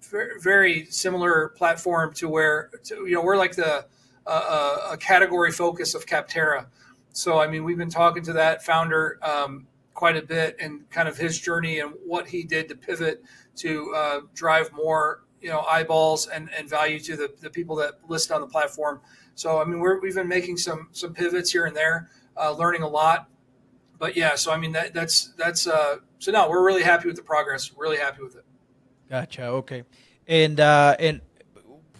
very 0.41 0.85
similar 0.85 1.49
platform 1.49 2.13
to 2.13 2.27
where 2.27 2.71
to, 2.83 3.05
you 3.05 3.13
know 3.13 3.21
we're 3.21 3.37
like 3.37 3.55
the 3.55 3.85
uh, 4.25 4.89
a 4.91 4.97
category 4.97 5.51
focus 5.51 5.93
of 5.93 6.05
Capterra. 6.05 6.67
So 7.13 7.39
I 7.39 7.47
mean 7.47 7.63
we've 7.63 7.77
been 7.77 7.89
talking 7.89 8.23
to 8.23 8.33
that 8.33 8.63
founder 8.63 9.19
um, 9.21 9.67
quite 9.93 10.15
a 10.15 10.21
bit 10.21 10.55
and 10.59 10.89
kind 10.89 11.07
of 11.07 11.17
his 11.17 11.39
journey 11.39 11.79
and 11.79 11.91
what 12.05 12.27
he 12.27 12.43
did 12.43 12.67
to 12.69 12.75
pivot 12.75 13.23
to 13.57 13.93
uh, 13.95 14.19
drive 14.33 14.71
more 14.73 15.23
you 15.41 15.49
know 15.49 15.61
eyeballs 15.61 16.27
and, 16.27 16.49
and 16.57 16.69
value 16.69 16.99
to 16.99 17.15
the, 17.15 17.31
the 17.41 17.49
people 17.49 17.75
that 17.75 17.93
list 18.07 18.31
on 18.31 18.41
the 18.41 18.47
platform 18.47 19.01
so 19.35 19.61
i 19.61 19.65
mean 19.65 19.79
we're, 19.79 19.99
we've 19.99 20.15
been 20.15 20.27
making 20.27 20.57
some 20.57 20.87
some 20.91 21.13
pivots 21.13 21.51
here 21.51 21.65
and 21.65 21.75
there 21.75 22.09
uh, 22.37 22.51
learning 22.51 22.83
a 22.83 22.87
lot 22.87 23.29
but 23.99 24.15
yeah 24.15 24.35
so 24.35 24.51
i 24.51 24.57
mean 24.57 24.71
that 24.71 24.93
that's 24.93 25.33
that's 25.37 25.67
uh 25.67 25.97
so 26.19 26.31
no 26.31 26.49
we're 26.49 26.65
really 26.65 26.83
happy 26.83 27.07
with 27.07 27.15
the 27.15 27.23
progress 27.23 27.71
really 27.77 27.97
happy 27.97 28.21
with 28.21 28.35
it 28.35 28.45
gotcha 29.09 29.45
okay 29.45 29.83
and 30.27 30.59
uh 30.59 30.95
and 30.99 31.21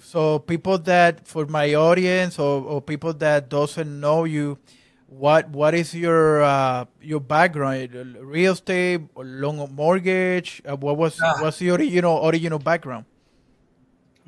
so 0.02 0.40
people 0.40 0.78
that 0.78 1.26
for 1.26 1.46
my 1.46 1.74
audience 1.74 2.38
or, 2.38 2.62
or 2.64 2.82
people 2.82 3.14
that 3.14 3.50
doesn't 3.50 4.00
know 4.00 4.26
you 4.26 4.58
what 5.12 5.50
what 5.50 5.74
is 5.76 5.94
your 5.94 6.42
uh, 6.42 6.86
your 7.02 7.20
background? 7.20 7.92
Real 8.20 8.54
estate, 8.54 9.02
long 9.16 9.60
mortgage. 9.76 10.62
Uh, 10.64 10.78
what 10.78 10.96
was 10.96 11.20
uh, 11.22 11.36
what's 11.40 11.60
the 11.60 11.70
original 11.72 12.26
original 12.28 12.60
background? 12.60 13.06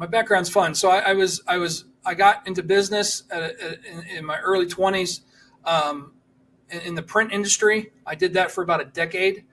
My 0.04 0.08
background's 0.08 0.50
fun. 0.50 0.76
So 0.76 0.90
I, 0.90 1.00
I 1.00 1.14
was 1.14 1.42
I 1.48 1.58
was 1.58 1.86
I 2.06 2.14
got 2.14 2.46
into 2.46 2.62
business 2.62 3.24
at, 3.32 3.58
in, 3.90 4.04
in, 4.18 4.26
my 4.26 4.38
early 4.40 4.68
twenties 4.68 5.22
um, 5.64 6.12
in, 6.70 6.82
in, 6.82 6.96
the 6.96 7.02
print 7.02 7.32
industry. 7.32 7.94
I 8.06 8.14
did 8.16 8.34
that 8.34 8.52
for 8.52 8.66
about 8.66 8.82
a 8.82 8.84
decade. 8.84 9.46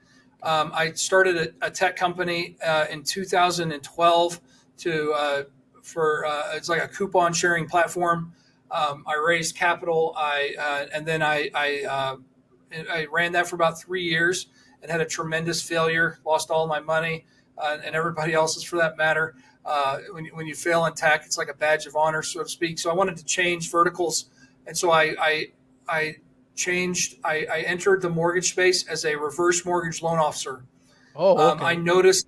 Um, 0.43 0.73
I 0.75 0.91
started 0.91 1.37
a, 1.61 1.67
a 1.67 1.71
tech 1.71 1.95
company 1.95 2.57
uh, 2.67 2.87
in 2.91 3.03
2012 3.03 4.41
to 4.79 5.13
uh, 5.13 5.43
for 5.83 6.25
uh, 6.25 6.55
it's 6.55 6.67
like 6.67 6.83
a 6.83 6.87
coupon 6.89 7.31
sharing 7.31 7.65
platform 7.65 8.33
um, 8.71 9.05
I 9.07 9.23
raised 9.25 9.55
capital. 9.55 10.13
I 10.17 10.53
uh, 10.59 10.85
and 10.93 11.07
then 11.07 11.23
I 11.23 11.49
I, 11.55 11.83
uh, 11.89 12.17
I, 12.91 13.07
ran 13.09 13.31
that 13.31 13.47
for 13.47 13.55
about 13.55 13.79
three 13.79 14.03
years 14.03 14.47
and 14.81 14.91
had 14.91 14.99
a 14.99 15.05
tremendous 15.05 15.61
failure. 15.61 16.19
Lost 16.25 16.51
all 16.51 16.67
my 16.67 16.81
money 16.81 17.25
uh, 17.61 17.77
and 17.85 17.95
everybody 17.95 18.33
else's 18.33 18.63
for 18.63 18.77
that 18.77 18.97
matter. 18.97 19.35
Uh, 19.65 19.99
when 20.11 20.25
when 20.33 20.47
you 20.47 20.55
fail 20.55 20.85
in 20.85 20.93
tech, 20.93 21.23
it's 21.25 21.37
like 21.37 21.49
a 21.49 21.53
badge 21.53 21.85
of 21.85 21.95
honor, 21.95 22.23
so 22.23 22.43
to 22.43 22.49
speak. 22.49 22.79
So 22.79 22.89
I 22.89 22.93
wanted 22.93 23.17
to 23.17 23.25
change 23.25 23.69
verticals, 23.69 24.25
and 24.65 24.77
so 24.77 24.91
I 24.91 25.15
I, 25.19 25.47
I 25.87 26.15
changed. 26.55 27.17
I, 27.23 27.45
I 27.51 27.59
entered 27.61 28.01
the 28.01 28.09
mortgage 28.09 28.51
space 28.51 28.87
as 28.87 29.05
a 29.05 29.15
reverse 29.15 29.63
mortgage 29.65 30.01
loan 30.01 30.17
officer. 30.17 30.65
Oh, 31.15 31.37
um, 31.37 31.39
okay. 31.39 31.59
um, 31.59 31.65
I 31.65 31.75
noticed. 31.75 32.27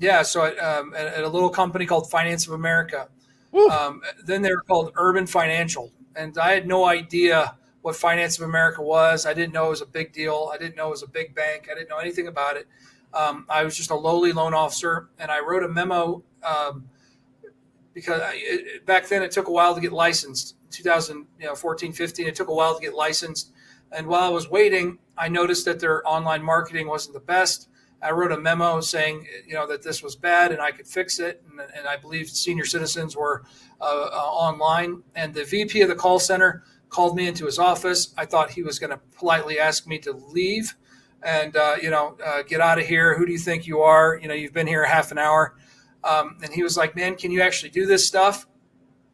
Yeah, 0.00 0.22
so 0.22 0.42
I, 0.42 0.56
um, 0.58 0.94
at, 0.94 1.08
at 1.08 1.24
a 1.24 1.28
little 1.28 1.50
company 1.50 1.84
called 1.84 2.08
Finance 2.08 2.46
of 2.46 2.52
America 2.52 3.08
um, 3.70 4.02
then 4.24 4.42
they 4.42 4.50
were 4.50 4.62
called 4.62 4.92
Urban 4.96 5.26
Financial, 5.26 5.92
and 6.14 6.36
I 6.38 6.52
had 6.52 6.66
no 6.66 6.86
idea 6.86 7.56
what 7.82 7.96
Finance 7.96 8.38
of 8.38 8.44
America 8.44 8.82
was. 8.82 9.24
I 9.26 9.34
didn't 9.34 9.52
know 9.52 9.66
it 9.66 9.70
was 9.70 9.82
a 9.82 9.86
big 9.86 10.12
deal. 10.12 10.50
I 10.52 10.58
didn't 10.58 10.76
know 10.76 10.88
it 10.88 10.90
was 10.90 11.02
a 11.02 11.08
big 11.08 11.34
bank. 11.34 11.68
I 11.70 11.74
didn't 11.74 11.88
know 11.88 11.98
anything 11.98 12.26
about 12.26 12.56
it. 12.56 12.66
Um, 13.14 13.46
I 13.48 13.64
was 13.64 13.76
just 13.76 13.90
a 13.90 13.94
lowly 13.94 14.32
loan 14.32 14.54
officer, 14.54 15.08
and 15.18 15.30
I 15.30 15.40
wrote 15.40 15.62
a 15.62 15.68
memo 15.68 16.22
um, 16.42 16.88
because 17.94 18.20
I, 18.20 18.32
it, 18.36 18.86
back 18.86 19.08
then 19.08 19.22
it 19.22 19.30
took 19.30 19.48
a 19.48 19.52
while 19.52 19.74
to 19.74 19.80
get 19.80 19.92
licensed. 19.92 20.56
2014, 20.70 21.92
15, 21.92 22.26
it 22.26 22.34
took 22.34 22.48
a 22.48 22.54
while 22.54 22.74
to 22.74 22.80
get 22.80 22.94
licensed. 22.94 23.52
And 23.90 24.06
while 24.06 24.22
I 24.22 24.28
was 24.28 24.50
waiting, 24.50 24.98
I 25.16 25.28
noticed 25.28 25.64
that 25.64 25.80
their 25.80 26.06
online 26.06 26.42
marketing 26.42 26.88
wasn't 26.88 27.14
the 27.14 27.20
best. 27.20 27.68
I 28.00 28.12
wrote 28.12 28.30
a 28.30 28.38
memo 28.38 28.80
saying, 28.80 29.26
you 29.46 29.54
know, 29.54 29.66
that 29.66 29.82
this 29.82 30.02
was 30.02 30.14
bad 30.14 30.52
and 30.52 30.60
I 30.60 30.70
could 30.70 30.86
fix 30.86 31.18
it. 31.18 31.42
And, 31.50 31.60
and 31.76 31.88
I 31.88 31.96
believe 31.96 32.28
senior 32.28 32.64
citizens 32.64 33.16
were 33.16 33.44
uh, 33.80 33.84
uh, 33.84 34.16
online. 34.16 35.02
And 35.16 35.34
the 35.34 35.44
VP 35.44 35.80
of 35.80 35.88
the 35.88 35.94
call 35.94 36.18
center 36.18 36.62
called 36.90 37.16
me 37.16 37.26
into 37.26 37.46
his 37.46 37.58
office. 37.58 38.14
I 38.16 38.24
thought 38.24 38.50
he 38.50 38.62
was 38.62 38.78
going 38.78 38.90
to 38.90 39.00
politely 39.16 39.58
ask 39.58 39.86
me 39.86 39.98
to 40.00 40.12
leave 40.12 40.76
and, 41.22 41.56
uh, 41.56 41.76
you 41.82 41.90
know, 41.90 42.16
uh, 42.24 42.42
get 42.42 42.60
out 42.60 42.78
of 42.78 42.86
here. 42.86 43.16
Who 43.16 43.26
do 43.26 43.32
you 43.32 43.38
think 43.38 43.66
you 43.66 43.80
are? 43.80 44.18
You 44.20 44.28
know, 44.28 44.34
you've 44.34 44.52
been 44.52 44.66
here 44.66 44.84
half 44.84 45.10
an 45.10 45.18
hour. 45.18 45.56
Um, 46.04 46.38
and 46.42 46.52
he 46.52 46.62
was 46.62 46.76
like, 46.76 46.94
man, 46.94 47.16
can 47.16 47.30
you 47.30 47.42
actually 47.42 47.70
do 47.70 47.86
this 47.86 48.06
stuff? 48.06 48.46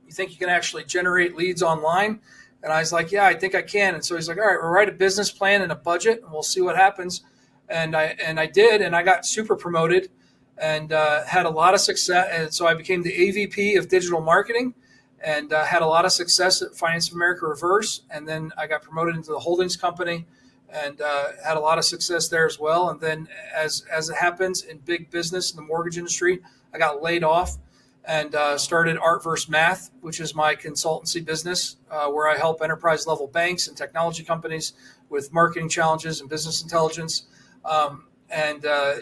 You 0.07 0.13
think 0.13 0.31
you 0.31 0.37
can 0.37 0.51
actually 0.51 0.85
generate 0.85 1.35
leads 1.35 1.63
online? 1.63 2.21
And 2.63 2.73
I 2.73 2.81
was 2.81 2.93
like, 2.93 3.11
yeah, 3.11 3.25
I 3.25 3.35
think 3.35 3.55
I 3.55 3.63
can. 3.63 3.95
And 3.95 4.05
so 4.05 4.15
he's 4.15 4.29
like, 4.29 4.39
all 4.39 4.45
right, 4.45 4.59
we'll 4.61 4.71
write 4.71 4.89
a 4.89 4.93
business 4.93 5.31
plan 5.31 5.63
and 5.63 5.73
a 5.73 5.77
budget 5.77 6.23
and 6.23 6.33
we'll 6.33 6.43
see 6.43 6.61
what 6.61 6.77
happens 6.77 7.23
and 7.69 7.97
I 7.97 8.17
and 8.25 8.39
I 8.39 8.47
did, 8.47 8.83
and 8.83 8.95
I 8.95 9.03
got 9.03 9.27
super 9.27 9.57
promoted, 9.57 10.11
and 10.59 10.93
uh, 10.93 11.25
had 11.25 11.47
a 11.47 11.51
lot 11.51 11.75
of 11.75 11.81
success. 11.81 12.29
And 12.31 12.53
so 12.53 12.67
I 12.67 12.75
became 12.75 13.03
the 13.03 13.13
AVP 13.13 13.79
of 13.79 13.89
digital 13.89 14.21
marketing, 14.21 14.75
and 15.23 15.53
uh, 15.53 15.65
had 15.65 15.83
a 15.83 15.87
lot 15.87 16.05
of 16.05 16.13
success 16.13 16.63
at 16.63 16.77
Finance 16.77 17.09
of 17.09 17.15
America 17.15 17.47
Reverse. 17.47 18.03
And 18.11 18.29
then 18.29 18.53
I 18.59 18.67
got 18.67 18.83
promoted 18.83 19.17
into 19.17 19.33
the 19.33 19.39
holdings 19.39 19.77
company, 19.77 20.27
and 20.71 21.01
uh, 21.01 21.27
had 21.45 21.57
a 21.57 21.61
lot 21.61 21.79
of 21.79 21.85
success 21.85 22.29
there 22.29 22.47
as 22.47 22.59
well. 22.59 22.91
And 22.91 23.01
then 23.01 23.29
as 23.55 23.85
as 23.91 24.09
it 24.09 24.17
happens 24.17 24.63
in 24.63 24.79
big 24.79 25.11
business 25.11 25.51
in 25.51 25.57
the 25.57 25.63
mortgage 25.63 25.99
industry, 25.99 26.41
I 26.73 26.79
got 26.79 27.03
laid 27.03 27.25
off. 27.25 27.59
And 28.07 28.35
uh, 28.35 28.59
started 28.59 28.99
Art 28.99 29.25
vs 29.25 29.49
Math, 29.49 29.91
which 30.03 30.21
is 30.21 30.35
my 30.35 30.55
consultancy 30.55 31.25
business, 31.25 31.77
uh, 31.91 32.09
where 32.09 32.29
I 32.29 32.37
help 32.37 32.61
enterprise 32.61 33.07
level 33.07 33.29
banks 33.29 33.67
and 33.67 33.75
technology 33.75 34.23
companies 34.23 34.75
with 35.09 35.33
marketing 35.33 35.71
challenges 35.71 36.21
and 36.21 36.29
business 36.29 36.63
intelligence. 36.63 37.25
Um, 37.65 38.05
and 38.29 38.67
uh, 38.67 38.97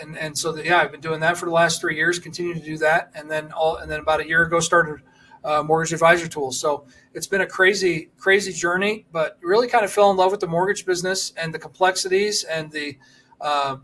and 0.00 0.16
and 0.16 0.38
so 0.38 0.52
the, 0.52 0.64
yeah, 0.64 0.78
I've 0.78 0.90
been 0.90 1.02
doing 1.02 1.20
that 1.20 1.36
for 1.36 1.44
the 1.44 1.52
last 1.52 1.80
three 1.80 1.96
years. 1.96 2.18
Continue 2.18 2.54
to 2.54 2.60
do 2.60 2.78
that, 2.78 3.10
and 3.14 3.30
then 3.30 3.52
all 3.52 3.76
and 3.76 3.90
then 3.90 4.00
about 4.00 4.20
a 4.20 4.26
year 4.26 4.42
ago 4.44 4.60
started 4.60 5.02
uh, 5.44 5.62
mortgage 5.62 5.92
advisor 5.92 6.28
tools. 6.28 6.58
So 6.58 6.86
it's 7.14 7.26
been 7.26 7.40
a 7.40 7.46
crazy, 7.46 8.10
crazy 8.16 8.52
journey, 8.52 9.06
but 9.12 9.38
really 9.42 9.68
kind 9.68 9.84
of 9.84 9.92
fell 9.92 10.10
in 10.10 10.16
love 10.16 10.30
with 10.30 10.40
the 10.40 10.46
mortgage 10.46 10.86
business 10.86 11.32
and 11.36 11.52
the 11.52 11.58
complexities 11.58 12.44
and 12.44 12.70
the, 12.70 12.96
uh, 13.40 13.76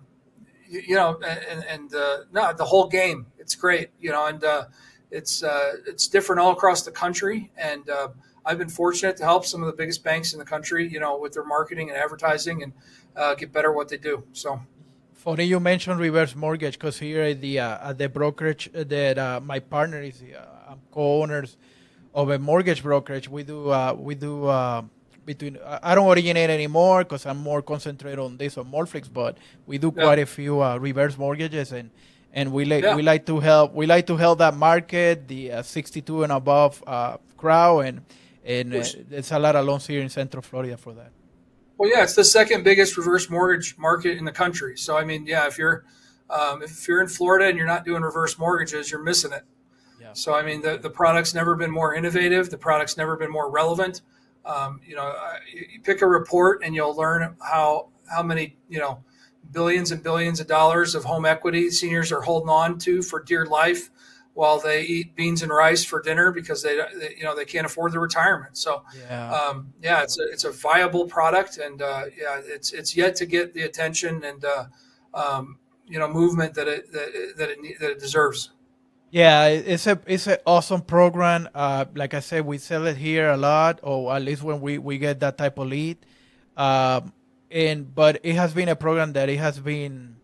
you, 0.68 0.82
you, 0.88 0.94
know, 0.94 1.18
and, 1.26 1.64
and 1.64 1.94
uh, 1.94 2.18
no, 2.32 2.52
the 2.52 2.64
whole 2.64 2.88
game. 2.88 3.26
It's 3.38 3.54
great, 3.54 3.90
you 4.00 4.10
know, 4.10 4.26
and 4.26 4.44
uh, 4.44 4.66
it's 5.10 5.42
uh, 5.42 5.72
it's 5.86 6.06
different 6.06 6.40
all 6.40 6.52
across 6.52 6.82
the 6.82 6.90
country. 6.90 7.50
And 7.56 7.88
uh, 7.88 8.08
I've 8.44 8.58
been 8.58 8.68
fortunate 8.68 9.16
to 9.16 9.24
help 9.24 9.46
some 9.46 9.62
of 9.62 9.66
the 9.66 9.72
biggest 9.72 10.04
banks 10.04 10.34
in 10.34 10.38
the 10.38 10.44
country, 10.44 10.86
you 10.86 11.00
know, 11.00 11.18
with 11.18 11.32
their 11.32 11.44
marketing 11.44 11.88
and 11.88 11.98
advertising 11.98 12.62
and 12.62 12.72
get 13.38 13.52
better 13.52 13.72
what 13.72 13.88
they 13.88 13.96
do. 13.96 14.24
So. 14.32 14.60
Funny 15.14 15.44
you 15.44 15.58
mentioned 15.58 15.98
reverse 15.98 16.36
mortgage 16.36 16.74
because 16.74 16.98
here 16.98 17.22
at 17.22 17.40
the 17.40 17.58
at 17.58 17.98
the 17.98 18.08
brokerage 18.08 18.70
that 18.72 19.42
my 19.42 19.58
partner 19.58 20.00
is 20.00 20.22
co-owners 20.90 21.56
of 22.14 22.30
a 22.30 22.38
mortgage 22.38 22.82
brokerage. 22.82 23.28
We 23.28 23.42
do 23.42 23.70
uh, 23.70 23.94
we 23.98 24.14
do 24.14 24.46
uh, 24.46 24.82
between 25.24 25.58
I 25.82 25.94
don't 25.94 26.10
originate 26.10 26.50
anymore 26.50 27.04
because 27.04 27.26
I'm 27.26 27.38
more 27.38 27.62
concentrated 27.62 28.18
on 28.18 28.36
this 28.36 28.58
on 28.58 28.70
Mortflix, 28.70 29.12
but 29.12 29.38
we 29.66 29.78
do 29.78 29.92
yeah. 29.94 30.02
quite 30.02 30.18
a 30.18 30.26
few 30.26 30.62
uh, 30.62 30.76
reverse 30.78 31.16
mortgages 31.16 31.72
and 31.72 31.90
and 32.32 32.52
we 32.52 32.64
like 32.64 32.84
yeah. 32.84 32.94
we 32.94 33.02
like 33.02 33.26
to 33.26 33.40
help 33.40 33.74
we 33.74 33.86
like 33.86 34.06
to 34.06 34.16
help 34.16 34.38
that 34.38 34.54
market 34.54 35.28
the 35.28 35.62
62 35.62 36.24
and 36.24 36.32
above 36.32 36.82
crowd 37.36 37.80
and 37.80 38.00
and 38.44 38.72
there's 38.72 39.30
a 39.32 39.38
lot 39.38 39.56
of 39.56 39.66
loans 39.66 39.86
here 39.86 40.00
in 40.00 40.08
Central 40.08 40.42
Florida 40.42 40.76
for 40.76 40.94
that. 40.94 41.12
Well, 41.76 41.90
yeah, 41.90 42.02
it's 42.02 42.14
the 42.14 42.24
second 42.24 42.64
biggest 42.64 42.96
reverse 42.96 43.30
mortgage 43.30 43.78
market 43.78 44.18
in 44.18 44.24
the 44.24 44.32
country. 44.32 44.76
So, 44.76 44.96
I 44.96 45.04
mean, 45.04 45.26
yeah, 45.26 45.46
if 45.46 45.58
you're 45.58 45.84
um, 46.28 46.62
if 46.62 46.88
you're 46.88 47.00
in 47.00 47.08
Florida 47.08 47.46
and 47.46 47.56
you're 47.56 47.66
not 47.66 47.84
doing 47.84 48.02
reverse 48.02 48.38
mortgages, 48.38 48.90
you're 48.90 49.02
missing 49.02 49.32
it. 49.32 49.44
Yeah. 50.08 50.14
So, 50.14 50.34
I 50.34 50.42
mean, 50.42 50.62
the, 50.62 50.78
the 50.78 50.90
product's 50.90 51.34
never 51.34 51.54
been 51.54 51.70
more 51.70 51.94
innovative. 51.94 52.48
The 52.50 52.58
product's 52.58 52.96
never 52.96 53.16
been 53.16 53.30
more 53.30 53.50
relevant. 53.50 54.02
Um, 54.46 54.80
you 54.86 54.96
know, 54.96 55.14
you 55.52 55.80
pick 55.82 56.00
a 56.00 56.06
report 56.06 56.62
and 56.64 56.74
you'll 56.74 56.96
learn 56.96 57.36
how 57.42 57.88
how 58.10 58.22
many 58.22 58.56
you 58.70 58.78
know 58.78 59.04
billions 59.52 59.90
and 59.90 60.02
billions 60.02 60.40
of 60.40 60.46
dollars 60.46 60.94
of 60.94 61.04
home 61.04 61.26
equity 61.26 61.70
seniors 61.70 62.10
are 62.10 62.22
holding 62.22 62.48
on 62.48 62.78
to 62.78 63.02
for 63.02 63.22
dear 63.22 63.44
life 63.44 63.90
while 64.32 64.58
they 64.58 64.82
eat 64.82 65.14
beans 65.16 65.42
and 65.42 65.50
rice 65.50 65.84
for 65.84 66.00
dinner 66.00 66.30
because 66.30 66.62
they, 66.62 66.76
they 66.76 67.14
you 67.18 67.24
know 67.24 67.36
they 67.36 67.44
can't 67.44 67.66
afford 67.66 67.92
the 67.92 67.98
retirement. 67.98 68.56
So 68.56 68.84
yeah, 69.06 69.32
um, 69.32 69.72
yeah 69.82 70.02
it's 70.02 70.18
a, 70.18 70.22
it's 70.30 70.44
a 70.44 70.52
viable 70.52 71.06
product, 71.06 71.58
and 71.58 71.82
uh, 71.82 72.04
yeah, 72.16 72.40
it's 72.42 72.72
it's 72.72 72.96
yet 72.96 73.16
to 73.16 73.26
get 73.26 73.52
the 73.52 73.62
attention 73.62 74.24
and 74.24 74.44
uh, 74.44 74.64
um, 75.12 75.58
you 75.86 75.98
know 75.98 76.08
movement 76.08 76.54
that 76.54 76.68
it 76.68 76.90
that 76.92 77.08
it, 77.14 77.36
that 77.36 77.50
it, 77.50 77.80
that 77.80 77.90
it 77.90 77.98
deserves. 77.98 78.50
Yeah, 79.10 79.46
it's 79.46 79.86
a 79.86 79.98
it's 80.06 80.26
an 80.26 80.38
awesome 80.46 80.82
program. 80.82 81.48
Uh, 81.54 81.86
like 81.94 82.12
I 82.12 82.20
said, 82.20 82.44
we 82.44 82.58
sell 82.58 82.86
it 82.86 82.96
here 82.96 83.30
a 83.30 83.36
lot, 83.36 83.80
or 83.82 84.14
at 84.14 84.22
least 84.22 84.42
when 84.42 84.60
we, 84.60 84.76
we 84.76 84.98
get 84.98 85.20
that 85.20 85.38
type 85.38 85.58
of 85.58 85.68
lead. 85.68 85.96
Um, 86.56 87.12
and 87.50 87.94
but 87.94 88.20
it 88.22 88.34
has 88.34 88.52
been 88.52 88.68
a 88.68 88.76
program 88.76 89.12
that 89.14 89.28
it 89.28 89.38
has 89.38 89.58
been 89.58 90.16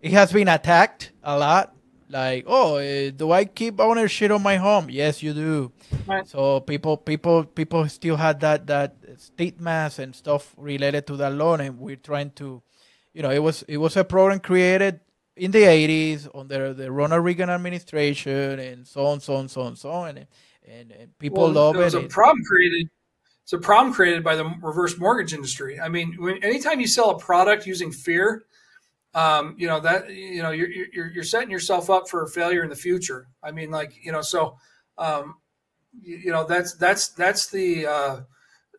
it 0.00 0.12
has 0.12 0.32
been 0.32 0.48
attacked 0.48 1.12
a 1.22 1.36
lot 1.36 1.74
like 2.08 2.44
oh 2.46 2.76
uh, 2.76 3.10
do 3.10 3.32
i 3.32 3.44
keep 3.44 3.80
ownership 3.80 4.30
on 4.30 4.42
my 4.42 4.56
home 4.56 4.88
yes 4.90 5.22
you 5.22 5.32
do 5.32 5.72
right. 6.06 6.26
so 6.28 6.60
people 6.60 6.96
people 6.96 7.44
people 7.44 7.88
still 7.88 8.16
had 8.16 8.38
that 8.40 8.66
that 8.66 8.94
stigma 9.16 9.90
and 9.98 10.14
stuff 10.14 10.54
related 10.56 11.06
to 11.06 11.16
that 11.16 11.32
loan 11.32 11.60
and 11.60 11.78
we're 11.78 11.96
trying 11.96 12.30
to 12.30 12.62
you 13.14 13.22
know 13.22 13.30
it 13.30 13.38
was 13.40 13.62
it 13.62 13.78
was 13.78 13.96
a 13.96 14.04
program 14.04 14.38
created 14.38 15.00
in 15.36 15.50
the 15.50 15.62
80s 15.62 16.28
under 16.34 16.74
the 16.74 16.90
ronald 16.92 17.24
reagan 17.24 17.50
administration 17.50 18.58
and 18.58 18.86
so 18.86 19.06
on 19.06 19.20
so 19.20 19.34
on 19.34 19.48
so 19.48 19.62
on 19.62 19.76
so 19.76 19.90
on 19.90 20.18
and, 20.18 20.26
and, 20.68 20.92
and 20.92 21.18
people 21.18 21.44
well, 21.44 21.52
love 21.52 21.76
it. 21.76 21.80
It 21.80 21.84
was 21.84 21.94
a 21.94 22.02
problem 22.02 22.44
created 22.44 22.88
it's 23.42 23.52
a 23.52 23.58
problem 23.58 23.92
created 23.92 24.22
by 24.22 24.36
the 24.36 24.44
reverse 24.60 24.98
mortgage 24.98 25.32
industry 25.32 25.80
i 25.80 25.88
mean 25.88 26.14
when, 26.18 26.42
anytime 26.44 26.80
you 26.80 26.86
sell 26.86 27.10
a 27.10 27.18
product 27.18 27.66
using 27.66 27.90
fear 27.90 28.44
um, 29.14 29.54
you 29.58 29.66
know 29.66 29.80
that 29.80 30.10
you 30.10 30.42
know 30.42 30.50
you're, 30.50 30.68
you're 30.68 31.08
you're 31.08 31.24
setting 31.24 31.50
yourself 31.50 31.90
up 31.90 32.08
for 32.08 32.26
failure 32.26 32.62
in 32.62 32.70
the 32.70 32.76
future. 32.76 33.28
I 33.42 33.50
mean, 33.50 33.70
like 33.70 33.92
you 34.02 34.12
know, 34.12 34.22
so 34.22 34.56
um, 34.96 35.36
you, 36.00 36.16
you 36.16 36.30
know 36.30 36.44
that's 36.44 36.74
that's 36.76 37.08
that's 37.08 37.50
the 37.50 37.86
uh, 37.86 38.20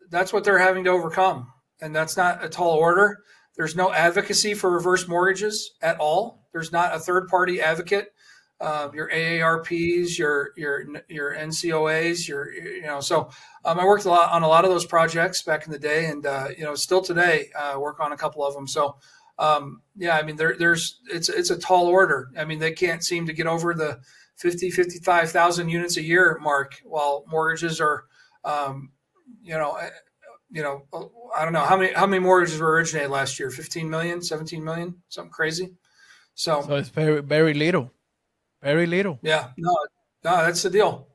that's 0.10 0.34
what 0.34 0.44
they're 0.44 0.58
having 0.58 0.84
to 0.86 0.90
overcome, 0.90 1.52
and 1.82 1.96
that's 1.96 2.18
not 2.18 2.44
a 2.44 2.50
tall 2.50 2.72
order. 2.72 3.20
There's 3.56 3.76
no 3.76 3.92
advocacy 3.92 4.54
for 4.54 4.72
reverse 4.72 5.08
mortgages 5.08 5.72
at 5.82 6.00
all. 6.00 6.48
There's 6.52 6.72
not 6.72 6.96
a 6.96 7.00
third 7.00 7.28
party 7.28 7.62
advocate. 7.62 8.14
Uh, 8.62 8.90
your 8.94 9.10
AARPs, 9.10 10.18
your 10.18 10.52
your 10.56 10.86
your 11.10 11.36
NCOAs, 11.36 12.28
your 12.28 12.52
you 12.54 12.84
know. 12.84 13.02
So 13.02 13.30
um, 13.66 13.80
I 13.80 13.86
worked 13.86 14.06
a 14.06 14.10
lot 14.10 14.32
on 14.32 14.44
a 14.44 14.48
lot 14.48 14.64
of 14.64 14.72
those 14.72 14.86
projects 14.86 15.42
back 15.42 15.66
in 15.66 15.72
the 15.72 15.80
day, 15.80 16.06
and 16.06 16.26
uh, 16.26 16.48
you 16.58 16.64
know, 16.64 16.76
still 16.76 17.02
today 17.02 17.50
uh, 17.60 17.78
work 17.80 18.00
on 18.00 18.14
a 18.14 18.18
couple 18.18 18.46
of 18.46 18.54
them. 18.54 18.68
So 18.68 18.96
um, 19.40 19.82
yeah, 19.98 20.18
I 20.18 20.24
mean, 20.24 20.36
there, 20.36 20.56
there's 20.58 21.00
it's 21.12 21.30
it's 21.30 21.50
a 21.50 21.58
tall 21.58 21.88
order. 21.88 22.30
I 22.38 22.46
mean, 22.46 22.60
they 22.60 22.72
can't 22.72 23.04
seem 23.04 23.26
to 23.26 23.34
get 23.34 23.48
over 23.48 23.74
the 23.74 24.00
50, 24.38 24.72
55,000 24.72 25.70
units 25.70 25.98
a 25.98 26.04
year 26.04 26.40
mark, 26.42 26.76
while 26.84 27.24
mortgages 27.28 27.80
are, 27.80 28.06
um, 28.44 28.92
you 29.42 29.58
know, 29.58 29.78
you 30.54 30.62
know, 30.62 30.84
uh, 30.94 31.06
I 31.36 31.44
don't 31.44 31.54
know 31.54 31.66
how 31.66 31.76
many 31.76 31.94
how 31.94 32.06
many 32.06 32.20
mortgages 32.20 32.62
were 32.62 32.72
originated 32.72 33.10
last 33.10 33.40
year? 33.40 33.50
15 33.50 33.90
million, 33.90 34.22
17 34.22 34.64
million, 34.64 34.96
something 35.10 35.32
crazy. 35.32 35.74
So, 36.36 36.62
so 36.62 36.76
it's 36.76 36.90
very 36.90 37.22
very 37.22 37.54
little, 37.54 37.92
very 38.62 38.86
little. 38.86 39.20
Yeah, 39.22 39.50
no, 39.58 39.76
no, 40.24 40.38
that's 40.46 40.62
the 40.62 40.70
deal. 40.70 41.08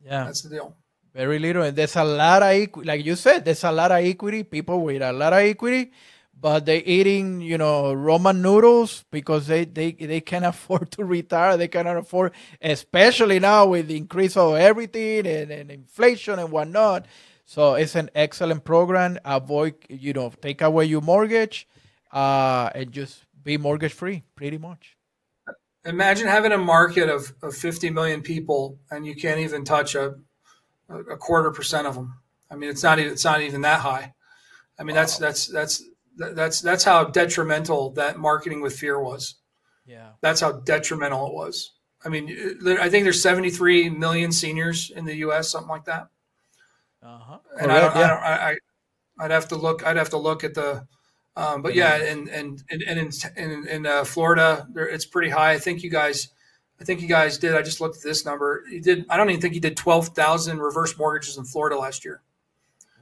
Yeah, 0.00 0.24
that's 0.24 0.42
the 0.42 0.50
deal. 0.50 0.76
Very 1.14 1.38
little, 1.38 1.62
and 1.62 1.74
there's 1.74 1.96
a 1.96 2.04
lot 2.04 2.42
of 2.42 2.50
equity. 2.50 2.86
Like 2.86 3.04
you 3.04 3.16
said, 3.16 3.44
there's 3.44 3.64
a 3.64 3.72
lot 3.72 3.90
of 3.90 4.04
equity. 4.04 4.44
People 4.44 4.82
with 4.82 5.00
a 5.00 5.12
lot 5.12 5.32
of 5.32 5.38
equity 5.40 5.90
but 6.38 6.66
they're 6.66 6.82
eating, 6.84 7.40
you 7.40 7.56
know, 7.56 7.94
ramen 7.94 8.40
noodles 8.40 9.04
because 9.10 9.46
they, 9.46 9.64
they, 9.64 9.92
they 9.92 10.20
can't 10.20 10.44
afford 10.52 10.90
to 10.92 11.04
retire. 11.04 11.56
They 11.56 11.68
cannot 11.68 11.96
afford, 11.96 12.32
especially 12.60 13.38
now 13.38 13.66
with 13.66 13.88
the 13.88 13.96
increase 13.96 14.36
of 14.36 14.54
everything 14.56 15.26
and, 15.26 15.50
and 15.50 15.70
inflation 15.70 16.38
and 16.38 16.50
whatnot. 16.50 17.06
So 17.46 17.74
it's 17.74 17.94
an 17.94 18.10
excellent 18.14 18.64
program. 18.64 19.18
Avoid, 19.24 19.76
you 19.88 20.12
know, 20.12 20.30
take 20.42 20.60
away 20.60 20.84
your 20.84 21.00
mortgage 21.00 21.66
uh, 22.12 22.70
and 22.74 22.92
just 22.92 23.24
be 23.42 23.56
mortgage 23.56 23.92
free, 23.92 24.24
pretty 24.34 24.58
much. 24.58 24.96
Imagine 25.84 26.26
having 26.26 26.52
a 26.52 26.58
market 26.58 27.08
of, 27.08 27.32
of 27.42 27.54
50 27.54 27.90
million 27.90 28.20
people 28.20 28.78
and 28.90 29.06
you 29.06 29.14
can't 29.14 29.40
even 29.40 29.64
touch 29.64 29.94
a, 29.94 30.16
a 30.88 31.16
quarter 31.16 31.50
percent 31.52 31.86
of 31.86 31.94
them. 31.94 32.18
I 32.50 32.56
mean, 32.56 32.68
it's 32.68 32.82
not 32.82 32.98
even, 32.98 33.12
it's 33.12 33.24
not 33.24 33.40
even 33.40 33.62
that 33.62 33.80
high. 33.80 34.12
I 34.78 34.82
mean, 34.82 34.96
wow. 34.96 35.02
that's, 35.02 35.16
that's, 35.16 35.46
that's, 35.46 35.82
that's 36.16 36.60
that's 36.60 36.84
how 36.84 37.04
detrimental 37.04 37.90
that 37.92 38.18
marketing 38.18 38.60
with 38.60 38.78
fear 38.78 39.00
was. 39.00 39.36
Yeah, 39.86 40.10
that's 40.20 40.40
how 40.40 40.52
detrimental 40.52 41.26
it 41.28 41.34
was. 41.34 41.72
I 42.04 42.08
mean, 42.08 42.28
I 42.80 42.88
think 42.88 43.04
there's 43.04 43.22
73 43.22 43.90
million 43.90 44.30
seniors 44.30 44.90
in 44.90 45.04
the 45.04 45.16
U.S., 45.16 45.50
something 45.50 45.68
like 45.68 45.84
that. 45.86 46.08
Uh-huh. 47.06 47.38
And 47.60 47.70
I, 47.70 47.80
don't, 47.80 47.94
yeah. 47.94 48.02
I, 48.02 48.08
don't, 48.08 48.22
I, 48.22 48.56
I'd 49.24 49.30
have 49.30 49.48
to 49.48 49.56
look. 49.56 49.86
I'd 49.86 49.96
have 49.96 50.10
to 50.10 50.18
look 50.18 50.42
at 50.42 50.54
the. 50.54 50.86
Um, 51.36 51.62
but 51.62 51.74
yeah, 51.74 51.96
and 51.96 52.28
and 52.28 52.62
and, 52.70 52.82
and 52.82 52.98
in 52.98 53.10
in, 53.36 53.68
in 53.68 53.86
uh, 53.86 54.04
Florida, 54.04 54.66
there, 54.72 54.88
it's 54.88 55.04
pretty 55.04 55.30
high. 55.30 55.52
I 55.52 55.58
think 55.58 55.82
you 55.82 55.90
guys, 55.90 56.28
I 56.80 56.84
think 56.84 57.00
you 57.00 57.08
guys 57.08 57.38
did. 57.38 57.54
I 57.54 57.62
just 57.62 57.80
looked 57.80 57.96
at 57.98 58.02
this 58.02 58.24
number. 58.24 58.64
You 58.70 58.80
did. 58.80 59.06
I 59.08 59.16
don't 59.16 59.30
even 59.30 59.40
think 59.40 59.54
you 59.54 59.60
did 59.60 59.76
twelve 59.76 60.08
thousand 60.08 60.58
reverse 60.58 60.98
mortgages 60.98 61.36
in 61.36 61.44
Florida 61.44 61.78
last 61.78 62.04
year. 62.04 62.22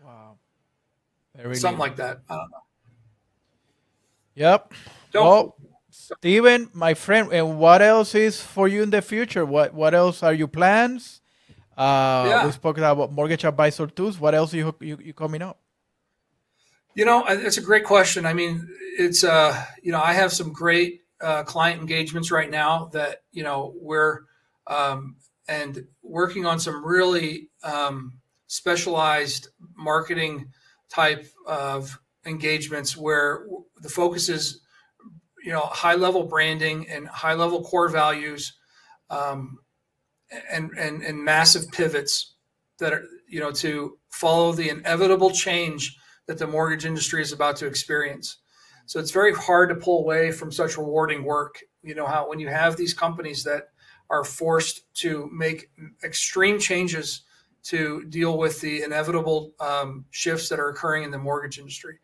Wow. 0.04 0.36
Very 1.34 1.56
Something 1.56 1.78
neat. 1.78 1.82
like 1.82 1.96
that. 1.96 2.20
I 2.28 2.36
don't 2.36 2.50
know. 2.50 2.58
Yep. 4.34 4.74
Don't. 5.12 5.24
Well, 5.24 5.56
Steven, 5.90 6.70
my 6.74 6.94
friend, 6.94 7.32
and 7.32 7.58
what 7.58 7.80
else 7.80 8.14
is 8.14 8.42
for 8.42 8.66
you 8.68 8.82
in 8.82 8.90
the 8.90 9.00
future? 9.00 9.46
What 9.46 9.72
what 9.72 9.94
else 9.94 10.22
are 10.22 10.34
your 10.34 10.48
plans? 10.48 11.20
Uh, 11.76 12.26
yeah. 12.28 12.46
We 12.46 12.52
spoke 12.52 12.78
about 12.78 13.12
mortgage 13.12 13.44
advisor 13.44 13.86
tools. 13.86 14.18
What 14.18 14.34
else 14.34 14.52
you 14.52 14.74
you, 14.80 14.98
you 15.02 15.12
coming 15.12 15.42
up? 15.42 15.58
You 16.94 17.04
know, 17.04 17.24
it's 17.26 17.58
a 17.58 17.62
great 17.62 17.84
question. 17.84 18.24
I 18.24 18.34
mean, 18.34 18.68
it's 18.98 19.24
uh, 19.24 19.64
you 19.82 19.90
know, 19.90 20.00
I 20.00 20.12
have 20.12 20.32
some 20.32 20.52
great 20.52 21.00
uh, 21.20 21.42
client 21.42 21.80
engagements 21.80 22.30
right 22.30 22.50
now 22.50 22.90
that 22.92 23.22
you 23.32 23.42
know 23.42 23.74
we're 23.80 24.20
um, 24.66 25.16
and 25.48 25.86
working 26.02 26.46
on 26.46 26.60
some 26.60 26.84
really 26.84 27.50
um, 27.62 28.20
specialized 28.46 29.48
marketing 29.76 30.52
type 30.88 31.26
of 31.46 31.98
engagements 32.26 32.96
where 32.96 33.46
the 33.80 33.88
focus 33.88 34.28
is 34.28 34.60
you 35.42 35.52
know 35.52 35.60
high 35.60 35.94
level 35.94 36.24
branding 36.24 36.88
and 36.88 37.08
high 37.08 37.34
level 37.34 37.62
core 37.62 37.88
values 37.88 38.54
um, 39.10 39.58
and, 40.50 40.70
and 40.78 41.02
and 41.02 41.22
massive 41.22 41.70
pivots 41.72 42.34
that 42.78 42.92
are 42.92 43.04
you 43.28 43.40
know 43.40 43.52
to 43.52 43.98
follow 44.10 44.52
the 44.52 44.68
inevitable 44.68 45.30
change 45.30 45.96
that 46.26 46.38
the 46.38 46.46
mortgage 46.46 46.84
industry 46.84 47.20
is 47.22 47.32
about 47.32 47.56
to 47.56 47.66
experience 47.66 48.38
so 48.86 49.00
it's 49.00 49.10
very 49.10 49.34
hard 49.34 49.68
to 49.68 49.74
pull 49.74 50.00
away 50.00 50.30
from 50.30 50.52
such 50.52 50.76
rewarding 50.76 51.24
work 51.24 51.58
you 51.82 51.94
know 51.94 52.06
how 52.06 52.28
when 52.28 52.38
you 52.38 52.48
have 52.48 52.76
these 52.76 52.94
companies 52.94 53.44
that 53.44 53.68
are 54.10 54.24
forced 54.24 54.82
to 54.94 55.28
make 55.32 55.70
extreme 56.02 56.58
changes 56.58 57.22
to 57.64 58.04
deal 58.04 58.36
with 58.36 58.60
the 58.60 58.82
inevitable 58.82 59.52
um, 59.58 60.04
shifts 60.10 60.48
that 60.48 60.60
are 60.60 60.68
occurring 60.68 61.02
in 61.02 61.10
the 61.10 61.18
mortgage 61.18 61.58
industry. 61.58 61.98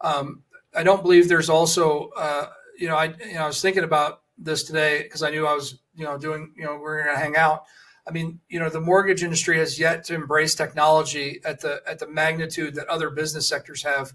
Um, 0.00 0.42
I 0.74 0.84
don't 0.84 1.02
believe 1.02 1.28
there's 1.28 1.50
also, 1.50 2.10
uh, 2.16 2.46
you 2.78 2.86
know, 2.86 2.96
I 2.96 3.06
you 3.26 3.34
know 3.34 3.42
I 3.42 3.46
was 3.48 3.60
thinking 3.60 3.82
about 3.82 4.22
this 4.38 4.62
today 4.62 5.02
because 5.02 5.22
I 5.22 5.30
knew 5.30 5.46
I 5.46 5.54
was, 5.54 5.79
you 6.00 6.06
know, 6.06 6.16
doing, 6.16 6.52
you 6.56 6.64
know, 6.64 6.76
we 6.76 6.84
are 6.86 7.04
going 7.04 7.14
to 7.14 7.20
hang 7.20 7.36
out. 7.36 7.64
I 8.08 8.10
mean, 8.10 8.40
you 8.48 8.58
know, 8.58 8.70
the 8.70 8.80
mortgage 8.80 9.22
industry 9.22 9.58
has 9.58 9.78
yet 9.78 10.04
to 10.04 10.14
embrace 10.14 10.54
technology 10.54 11.40
at 11.44 11.60
the 11.60 11.82
at 11.86 11.98
the 11.98 12.08
magnitude 12.08 12.74
that 12.76 12.88
other 12.88 13.10
business 13.10 13.46
sectors 13.46 13.82
have, 13.82 14.12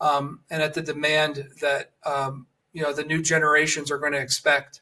um, 0.00 0.40
and 0.50 0.62
at 0.62 0.72
the 0.72 0.80
demand 0.80 1.46
that 1.60 1.92
um, 2.04 2.46
you 2.72 2.82
know 2.82 2.94
the 2.94 3.04
new 3.04 3.22
generations 3.22 3.90
are 3.90 3.98
going 3.98 4.12
to 4.12 4.18
expect. 4.18 4.80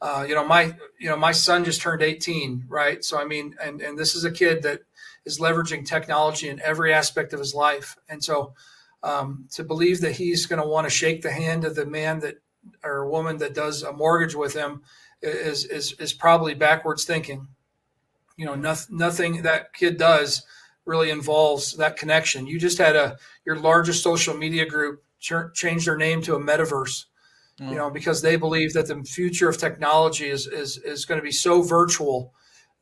Uh, 0.00 0.24
you 0.26 0.34
know, 0.34 0.46
my 0.46 0.76
you 1.00 1.08
know 1.10 1.16
my 1.16 1.32
son 1.32 1.64
just 1.64 1.82
turned 1.82 2.02
18, 2.02 2.66
right? 2.68 3.04
So 3.04 3.18
I 3.18 3.24
mean, 3.24 3.56
and 3.62 3.80
and 3.82 3.98
this 3.98 4.14
is 4.14 4.24
a 4.24 4.30
kid 4.30 4.62
that 4.62 4.82
is 5.24 5.40
leveraging 5.40 5.86
technology 5.86 6.48
in 6.48 6.62
every 6.62 6.94
aspect 6.94 7.32
of 7.32 7.40
his 7.40 7.54
life, 7.54 7.96
and 8.08 8.22
so 8.22 8.54
um, 9.02 9.48
to 9.52 9.64
believe 9.64 10.00
that 10.02 10.12
he's 10.12 10.46
going 10.46 10.62
to 10.62 10.68
want 10.68 10.86
to 10.86 10.90
shake 10.90 11.22
the 11.22 11.32
hand 11.32 11.64
of 11.64 11.74
the 11.74 11.86
man 11.86 12.20
that 12.20 12.36
or 12.84 12.98
a 12.98 13.08
woman 13.08 13.38
that 13.38 13.54
does 13.54 13.82
a 13.82 13.92
mortgage 13.92 14.34
with 14.34 14.54
him 14.54 14.82
is 15.22 15.64
is 15.64 15.92
is 15.94 16.12
probably 16.12 16.54
backwards 16.54 17.04
thinking. 17.04 17.48
You 18.36 18.46
know, 18.46 18.54
nothing 18.54 18.96
nothing 18.96 19.42
that 19.42 19.72
kid 19.72 19.96
does 19.96 20.44
really 20.84 21.10
involves 21.10 21.76
that 21.76 21.96
connection. 21.96 22.46
You 22.46 22.58
just 22.58 22.78
had 22.78 22.96
a 22.96 23.18
your 23.44 23.58
largest 23.58 24.02
social 24.02 24.36
media 24.36 24.66
group 24.66 25.02
ch- 25.18 25.52
change 25.54 25.84
their 25.84 25.96
name 25.96 26.22
to 26.22 26.34
a 26.34 26.40
metaverse. 26.40 27.06
Mm. 27.60 27.70
You 27.70 27.76
know, 27.76 27.90
because 27.90 28.20
they 28.20 28.36
believe 28.36 28.74
that 28.74 28.86
the 28.86 29.02
future 29.02 29.48
of 29.48 29.58
technology 29.58 30.28
is 30.28 30.46
is 30.46 30.76
is 30.78 31.04
going 31.04 31.18
to 31.18 31.24
be 31.24 31.32
so 31.32 31.62
virtual 31.62 32.32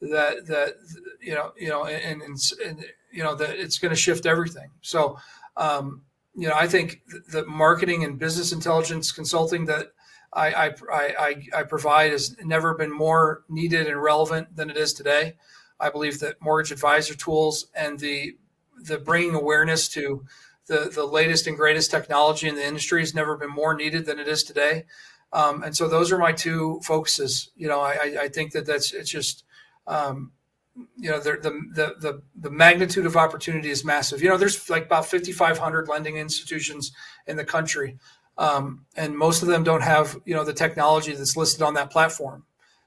that 0.00 0.46
that 0.46 0.74
you 1.20 1.34
know 1.34 1.52
you 1.56 1.68
know 1.68 1.84
and 1.84 2.22
and, 2.22 2.36
and 2.64 2.84
you 3.12 3.22
know 3.22 3.34
that 3.36 3.50
it's 3.50 3.78
going 3.78 3.90
to 3.90 4.00
shift 4.00 4.26
everything. 4.26 4.70
So 4.82 5.18
um, 5.56 6.02
you 6.34 6.48
know, 6.48 6.54
I 6.54 6.66
think 6.66 7.02
the 7.30 7.44
marketing 7.46 8.04
and 8.04 8.18
business 8.18 8.52
intelligence 8.52 9.12
consulting 9.12 9.66
that 9.66 9.92
I, 10.32 10.52
I, 10.52 10.74
I, 10.92 11.36
I 11.56 11.62
provide 11.62 12.10
has 12.10 12.36
never 12.42 12.74
been 12.74 12.92
more 12.92 13.44
needed 13.48 13.86
and 13.86 14.02
relevant 14.02 14.56
than 14.56 14.68
it 14.68 14.76
is 14.76 14.92
today. 14.92 15.36
I 15.78 15.90
believe 15.90 16.20
that 16.20 16.40
mortgage 16.40 16.72
advisor 16.72 17.14
tools 17.14 17.66
and 17.74 17.98
the 17.98 18.36
the 18.82 18.98
bringing 18.98 19.34
awareness 19.34 19.88
to 19.88 20.24
the 20.66 20.90
the 20.92 21.04
latest 21.04 21.46
and 21.46 21.56
greatest 21.56 21.90
technology 21.90 22.48
in 22.48 22.56
the 22.56 22.66
industry 22.66 23.00
has 23.00 23.14
never 23.14 23.36
been 23.36 23.50
more 23.50 23.74
needed 23.74 24.06
than 24.06 24.18
it 24.18 24.28
is 24.28 24.42
today. 24.42 24.84
Um, 25.32 25.62
and 25.62 25.76
so 25.76 25.88
those 25.88 26.12
are 26.12 26.18
my 26.18 26.32
two 26.32 26.80
focuses. 26.84 27.50
You 27.56 27.68
know, 27.68 27.80
I, 27.80 28.16
I 28.22 28.28
think 28.28 28.52
that 28.52 28.66
that's 28.66 28.92
it's 28.92 29.10
just 29.10 29.44
um, 29.86 30.32
you 30.96 31.10
know, 31.10 31.20
the, 31.20 31.32
the, 31.40 31.94
the, 32.00 32.22
the 32.34 32.50
magnitude 32.50 33.06
of 33.06 33.16
opportunity 33.16 33.70
is 33.70 33.84
massive. 33.84 34.22
You 34.22 34.28
know, 34.28 34.36
there's 34.36 34.68
like 34.68 34.86
about 34.86 35.06
5,500 35.06 35.88
lending 35.88 36.16
institutions 36.16 36.92
in 37.26 37.36
the 37.36 37.44
country. 37.44 37.98
Um, 38.36 38.86
and 38.96 39.16
most 39.16 39.42
of 39.42 39.48
them 39.48 39.62
don't 39.62 39.82
have, 39.82 40.16
you 40.24 40.34
know, 40.34 40.44
the 40.44 40.52
technology 40.52 41.12
that's 41.12 41.36
listed 41.36 41.62
on 41.62 41.74
that 41.74 41.90
platform. 41.90 42.44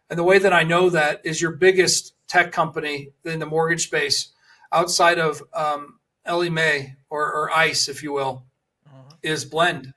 And 0.09 0.19
the 0.19 0.23
way 0.23 0.39
that 0.39 0.53
I 0.53 0.63
know 0.63 0.89
that 0.89 1.21
is 1.23 1.41
your 1.41 1.51
biggest 1.51 2.13
tech 2.27 2.51
company 2.51 3.11
in 3.23 3.39
the 3.39 3.45
mortgage 3.45 3.85
space 3.85 4.29
outside 4.71 5.19
of 5.19 5.41
um, 5.53 5.99
Ellie 6.25 6.49
Mae 6.49 6.95
or, 7.09 7.31
or 7.31 7.51
ICE, 7.51 7.87
if 7.87 8.03
you 8.03 8.11
will, 8.11 8.45
uh-huh. 8.85 9.15
is 9.23 9.45
Blend. 9.45 9.93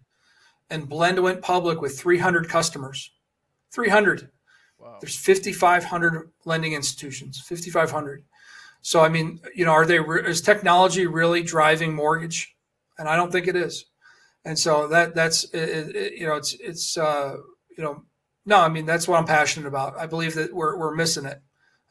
And 0.69 0.89
Blend 0.89 1.21
went 1.21 1.43
public 1.43 1.81
with 1.81 1.99
300 1.99 2.49
customers. 2.49 3.11
300. 3.73 4.31
There's 5.01 5.17
5,500 5.17 6.31
lending 6.45 6.73
institutions, 6.73 7.41
5,500. 7.41 8.25
So, 8.83 9.01
I 9.01 9.09
mean, 9.09 9.41
you 9.55 9.65
know, 9.65 9.73
are 9.73 9.87
they, 9.87 9.99
is 9.99 10.41
technology 10.41 11.07
really 11.07 11.43
driving 11.43 11.95
mortgage? 11.95 12.55
And 12.99 13.09
I 13.09 13.17
don't 13.17 13.33
think 13.33 13.47
it 13.47 13.57
is. 13.57 13.87
And 14.45 14.59
so 14.59 14.89
that, 14.89 15.15
that's, 15.15 15.45
it, 15.53 15.97
it, 15.97 16.13
you 16.15 16.27
know, 16.27 16.37
it's, 16.37 16.55
it's, 16.55 16.97
uh, 16.97 17.37
you 17.77 17.85
know, 17.85 18.05
no, 18.47 18.59
I 18.59 18.69
mean, 18.69 18.87
that's 18.87 19.07
what 19.07 19.19
I'm 19.19 19.27
passionate 19.27 19.67
about. 19.67 19.99
I 19.99 20.07
believe 20.07 20.35
that 20.35 20.53
we're, 20.53 20.79
we're 20.79 20.95
missing 20.95 21.27
it. 21.27 21.43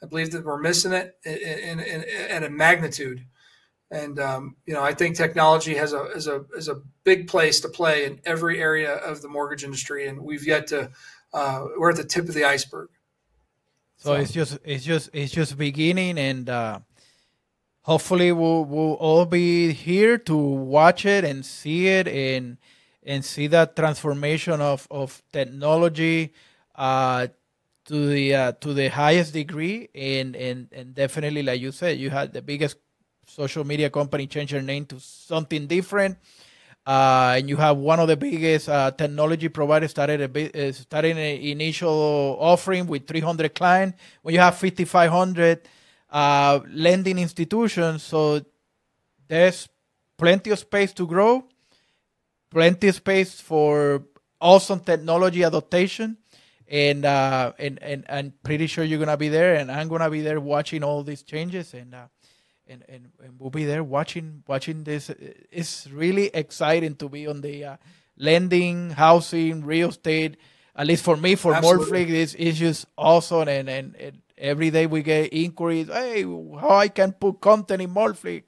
I 0.02 0.08
believe 0.08 0.32
that 0.32 0.46
we're 0.46 0.60
missing 0.60 0.94
it 0.94 1.16
in, 1.26 1.34
in, 1.38 1.80
in, 1.80 2.04
in 2.04 2.44
a 2.44 2.50
magnitude. 2.50 3.26
And, 3.92 4.20
um, 4.20 4.56
you 4.66 4.74
know, 4.74 4.84
I 4.84 4.94
think 4.94 5.16
technology 5.16 5.76
has 5.76 5.94
a, 5.94 6.06
is 6.12 6.28
a, 6.28 6.46
is 6.56 6.68
a 6.68 6.82
big 7.04 7.28
place 7.28 7.60
to 7.62 7.70
play 7.70 8.06
in 8.06 8.20
every 8.26 8.62
area 8.62 8.96
of 8.96 9.22
the 9.22 9.30
mortgage 9.30 9.64
industry. 9.64 10.08
And 10.08 10.22
we've 10.22 10.46
yet 10.46 10.68
to, 10.68 10.92
uh, 11.34 11.66
we're 11.78 11.92
at 11.92 11.98
the 11.98 12.04
tip 12.04 12.28
of 12.28 12.36
the 12.36 12.46
iceberg. 12.46 12.90
So, 14.00 14.16
so, 14.16 14.22
it's 14.22 14.32
just 14.32 14.60
it's 14.64 14.86
just 14.86 15.10
it's 15.12 15.34
just 15.34 15.58
beginning, 15.58 16.18
and 16.18 16.50
uh, 16.50 16.80
hopefully 17.82 18.32
we'll 18.32 18.64
we'll 18.64 18.94
all 18.94 19.26
be 19.26 19.74
here 19.74 20.18
to 20.18 20.38
watch 20.38 21.06
it 21.06 21.26
and 21.26 21.46
see 21.46 21.88
it 21.90 22.08
and 22.08 22.58
and 23.04 23.26
see 23.26 23.48
that 23.48 23.76
transformation 23.76 24.62
of 24.62 24.88
of 24.90 25.22
technology 25.34 26.32
uh, 26.76 27.28
to 27.86 28.08
the 28.08 28.36
uh, 28.36 28.52
to 28.62 28.74
the 28.74 28.88
highest 28.88 29.34
degree, 29.34 29.90
and 29.94 30.34
and 30.38 30.70
and 30.72 30.96
definitely, 30.96 31.44
like 31.44 31.60
you 31.60 31.74
said, 31.74 32.00
you 32.00 32.10
had 32.10 32.32
the 32.32 32.42
biggest 32.42 32.78
social 33.28 33.66
media 33.66 33.90
company 33.90 34.28
change 34.28 34.52
their 34.52 34.62
name 34.62 34.86
to 34.86 34.98
something 35.00 35.68
different 35.68 36.18
uh, 36.86 37.36
and 37.38 37.50
you 37.50 37.58
have 37.58 37.78
one 37.78 38.00
of 38.00 38.08
the 38.08 38.18
biggest 38.18 38.70
uh, 38.70 38.92
technology 38.92 39.48
providers 39.50 39.92
started 39.92 40.22
a 40.22 40.70
uh, 40.70 40.72
starting 40.72 41.18
an 41.18 41.42
initial 41.42 42.38
offering 42.40 42.88
with 42.88 43.08
300 43.08 43.54
clients. 43.54 43.98
When 44.22 44.34
you 44.34 44.40
have 44.40 44.58
5,500 44.58 45.68
uh, 46.10 46.60
lending 46.72 47.20
institutions, 47.20 48.04
so 48.04 48.44
there's 49.28 49.68
plenty 50.18 50.50
of 50.50 50.60
space 50.60 50.92
to 50.94 51.06
grow, 51.06 51.46
plenty 52.50 52.88
of 52.88 52.96
space 52.96 53.40
for 53.40 54.04
awesome 54.42 54.80
technology 54.80 55.44
adaptation. 55.44 56.18
And, 56.72 57.04
uh, 57.04 57.54
and 57.58 57.82
and 57.82 58.06
I'm 58.08 58.34
pretty 58.44 58.68
sure 58.68 58.84
you're 58.84 59.00
gonna 59.00 59.18
be 59.18 59.30
there, 59.30 59.56
and 59.56 59.72
I'm 59.72 59.88
gonna 59.88 60.10
be 60.10 60.22
there 60.22 60.40
watching 60.40 60.84
all 60.84 61.02
these 61.02 61.24
changes. 61.24 61.74
And 61.74 61.96
uh, 61.96 62.06
and, 62.70 62.84
and, 62.88 63.10
and 63.24 63.40
we'll 63.40 63.50
be 63.50 63.66
there 63.66 63.84
watching 63.84 64.44
watching 64.48 64.84
this. 64.84 65.10
It's 65.52 65.88
really 65.88 66.28
exciting 66.34 66.96
to 66.96 67.10
be 67.10 67.28
on 67.28 67.42
the 67.42 67.66
uh, 67.66 67.78
lending, 68.18 68.92
housing, 68.92 69.66
real 69.66 69.90
estate. 69.90 70.38
At 70.76 70.88
least 70.88 71.04
for 71.04 71.18
me, 71.18 71.36
for 71.36 71.54
Mortflix, 71.56 72.10
it's, 72.10 72.36
it's 72.36 72.58
just 72.58 72.86
awesome. 72.98 73.50
And, 73.50 73.68
and, 73.68 73.96
and 73.96 74.22
every 74.38 74.70
day 74.70 74.86
we 74.86 75.02
get 75.04 75.34
inquiries. 75.34 75.88
Hey, 75.88 76.24
how 76.24 76.78
I 76.78 76.88
can 76.88 77.12
put 77.12 77.42
content 77.42 77.82
in 77.82 77.90
Mortflix? 77.90 78.44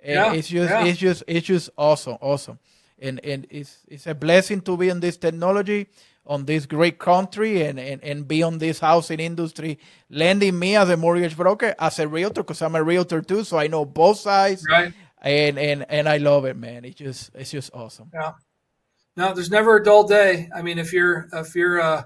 And 0.00 0.14
yeah, 0.14 0.32
it's 0.32 0.48
just 0.48 0.70
yeah. 0.70 0.84
it's 0.84 0.98
just 0.98 1.24
it's 1.26 1.46
just 1.46 1.70
awesome, 1.76 2.18
awesome. 2.20 2.58
And 2.98 3.24
and 3.24 3.46
it's 3.50 3.78
it's 3.88 4.06
a 4.06 4.14
blessing 4.14 4.60
to 4.62 4.76
be 4.76 4.88
in 4.90 5.00
this 5.00 5.16
technology 5.16 5.88
on 6.26 6.44
this 6.44 6.66
great 6.66 6.98
country 6.98 7.62
and, 7.62 7.78
and, 7.78 8.02
and 8.04 8.28
be 8.28 8.42
on 8.42 8.58
this 8.58 8.78
housing 8.78 9.20
industry, 9.20 9.78
lending 10.08 10.58
me 10.58 10.76
as 10.76 10.88
a 10.88 10.96
mortgage 10.96 11.36
broker, 11.36 11.74
as 11.78 11.98
a 11.98 12.06
realtor, 12.06 12.42
because 12.42 12.62
I'm 12.62 12.76
a 12.76 12.82
realtor 12.82 13.20
too, 13.20 13.44
so 13.44 13.58
I 13.58 13.66
know 13.66 13.84
both 13.84 14.18
sides. 14.18 14.64
Right. 14.70 14.92
And, 15.24 15.56
and 15.56 15.86
and 15.88 16.08
I 16.08 16.16
love 16.16 16.46
it, 16.46 16.56
man. 16.56 16.84
It's 16.84 16.96
just 16.96 17.30
it's 17.34 17.52
just 17.52 17.70
awesome. 17.72 18.10
Yeah. 18.12 18.32
No, 19.16 19.32
there's 19.34 19.50
never 19.50 19.76
a 19.76 19.84
dull 19.84 20.04
day. 20.04 20.48
I 20.54 20.62
mean, 20.62 20.78
if 20.78 20.92
you're 20.92 21.28
if 21.32 21.54
you're 21.54 21.80
uh 21.80 22.02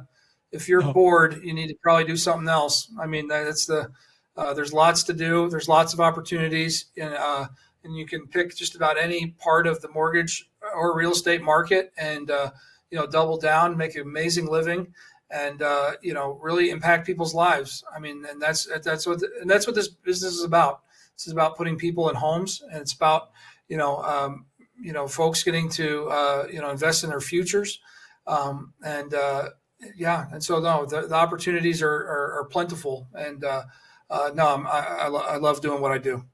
if 0.52 0.68
you're 0.68 0.84
oh. 0.84 0.92
bored, 0.92 1.40
you 1.42 1.54
need 1.54 1.68
to 1.68 1.76
probably 1.82 2.04
do 2.04 2.16
something 2.16 2.48
else. 2.48 2.92
I 3.00 3.06
mean, 3.06 3.28
that's 3.28 3.66
the 3.66 3.90
uh, 4.36 4.52
there's 4.52 4.72
lots 4.72 5.02
to 5.04 5.12
do. 5.12 5.48
There's 5.48 5.68
lots 5.68 5.94
of 5.94 6.00
opportunities, 6.00 6.86
and 6.96 7.14
uh, 7.14 7.46
and 7.84 7.96
you 7.96 8.06
can 8.06 8.26
pick 8.26 8.54
just 8.54 8.74
about 8.74 8.98
any 8.98 9.34
part 9.38 9.66
of 9.66 9.80
the 9.80 9.88
mortgage 9.88 10.50
or 10.74 10.96
real 10.96 11.12
estate 11.12 11.42
market, 11.42 11.92
and 11.96 12.30
uh, 12.30 12.50
you 12.90 12.98
know, 12.98 13.06
double 13.06 13.38
down, 13.38 13.76
make 13.76 13.94
an 13.94 14.02
amazing 14.02 14.46
living, 14.46 14.94
and 15.30 15.62
uh, 15.62 15.92
you 16.02 16.14
know, 16.14 16.38
really 16.42 16.70
impact 16.70 17.06
people's 17.06 17.34
lives. 17.34 17.84
I 17.94 17.98
mean, 17.98 18.24
and 18.30 18.40
that's 18.40 18.68
that's 18.84 19.06
what 19.06 19.20
and 19.40 19.50
that's 19.50 19.66
what 19.66 19.74
this 19.74 19.88
business 19.88 20.34
is 20.34 20.44
about. 20.44 20.82
This 21.16 21.26
is 21.26 21.32
about 21.32 21.56
putting 21.56 21.76
people 21.76 22.08
in 22.08 22.16
homes, 22.16 22.62
and 22.70 22.80
it's 22.80 22.92
about 22.92 23.30
you 23.68 23.76
know, 23.76 24.02
um, 24.02 24.46
you 24.80 24.92
know, 24.92 25.08
folks 25.08 25.42
getting 25.42 25.68
to 25.70 26.08
uh, 26.08 26.46
you 26.52 26.60
know 26.60 26.70
invest 26.70 27.04
in 27.04 27.10
their 27.10 27.20
futures, 27.20 27.80
um, 28.26 28.72
and 28.84 29.14
uh, 29.14 29.50
yeah, 29.96 30.26
and 30.32 30.42
so 30.42 30.60
no, 30.60 30.86
the, 30.86 31.02
the 31.02 31.14
opportunities 31.14 31.82
are, 31.82 31.88
are, 31.88 32.40
are 32.40 32.44
plentiful, 32.44 33.08
and 33.14 33.44
uh, 33.44 33.64
uh, 34.10 34.30
no, 34.34 34.46
I'm, 34.54 34.66
I, 34.66 34.70
I, 34.70 35.06
I 35.08 35.36
love 35.36 35.60
doing 35.60 35.80
what 35.80 35.92
I 35.92 35.98
do. 35.98 36.24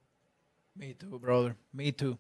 Me 0.77 0.95
too, 0.99 1.19
brother. 1.19 1.57
Me 1.73 1.93
too. 1.93 2.19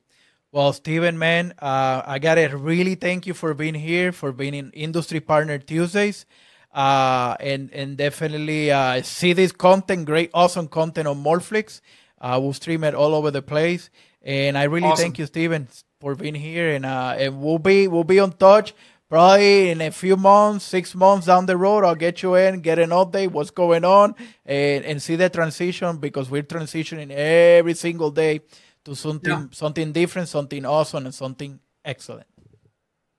Well, 0.52 0.74
Steven, 0.74 1.18
man, 1.18 1.54
uh, 1.62 2.02
I 2.04 2.18
gotta 2.18 2.54
really 2.54 2.94
thank 2.94 3.26
you 3.26 3.32
for 3.32 3.54
being 3.54 3.72
here, 3.72 4.12
for 4.12 4.32
being 4.32 4.52
in 4.52 4.70
Industry 4.72 5.18
Partner 5.18 5.56
Tuesdays, 5.56 6.26
uh, 6.74 7.36
and 7.40 7.72
and 7.72 7.96
definitely 7.96 8.70
uh, 8.70 9.00
see 9.00 9.32
this 9.32 9.50
content, 9.50 10.04
great, 10.04 10.30
awesome 10.34 10.68
content 10.68 11.08
on 11.08 11.24
Mortflix. 11.24 11.80
Uh, 12.20 12.38
we'll 12.38 12.52
stream 12.52 12.84
it 12.84 12.94
all 12.94 13.14
over 13.14 13.30
the 13.30 13.40
place, 13.40 13.88
and 14.20 14.58
I 14.58 14.64
really 14.64 14.88
awesome. 14.88 15.04
thank 15.04 15.18
you, 15.18 15.24
Steven, 15.24 15.68
for 16.02 16.14
being 16.14 16.34
here, 16.34 16.74
and 16.74 16.84
uh, 16.84 17.14
and 17.16 17.40
we'll 17.40 17.58
be 17.58 17.88
we'll 17.88 18.04
be 18.04 18.20
on 18.20 18.32
touch 18.32 18.74
probably 19.08 19.70
in 19.70 19.80
a 19.82 19.90
few 19.90 20.16
months, 20.16 20.64
six 20.64 20.94
months 20.94 21.26
down 21.26 21.44
the 21.44 21.56
road, 21.56 21.84
I'll 21.84 21.94
get 21.94 22.22
you 22.22 22.34
in, 22.34 22.60
get 22.62 22.78
an 22.78 22.88
update, 22.88 23.30
what's 23.30 23.50
going 23.50 23.84
on, 23.84 24.14
and, 24.46 24.86
and 24.86 25.02
see 25.02 25.16
the 25.16 25.28
transition 25.28 25.98
because 25.98 26.30
we're 26.30 26.42
transitioning 26.42 27.10
every 27.10 27.74
single 27.74 28.10
day 28.10 28.40
to 28.84 28.96
something 28.96 29.30
yeah. 29.30 29.46
something 29.52 29.92
different, 29.92 30.28
something 30.28 30.64
awesome, 30.64 31.06
and 31.06 31.14
something 31.14 31.60
excellent. 31.84 32.26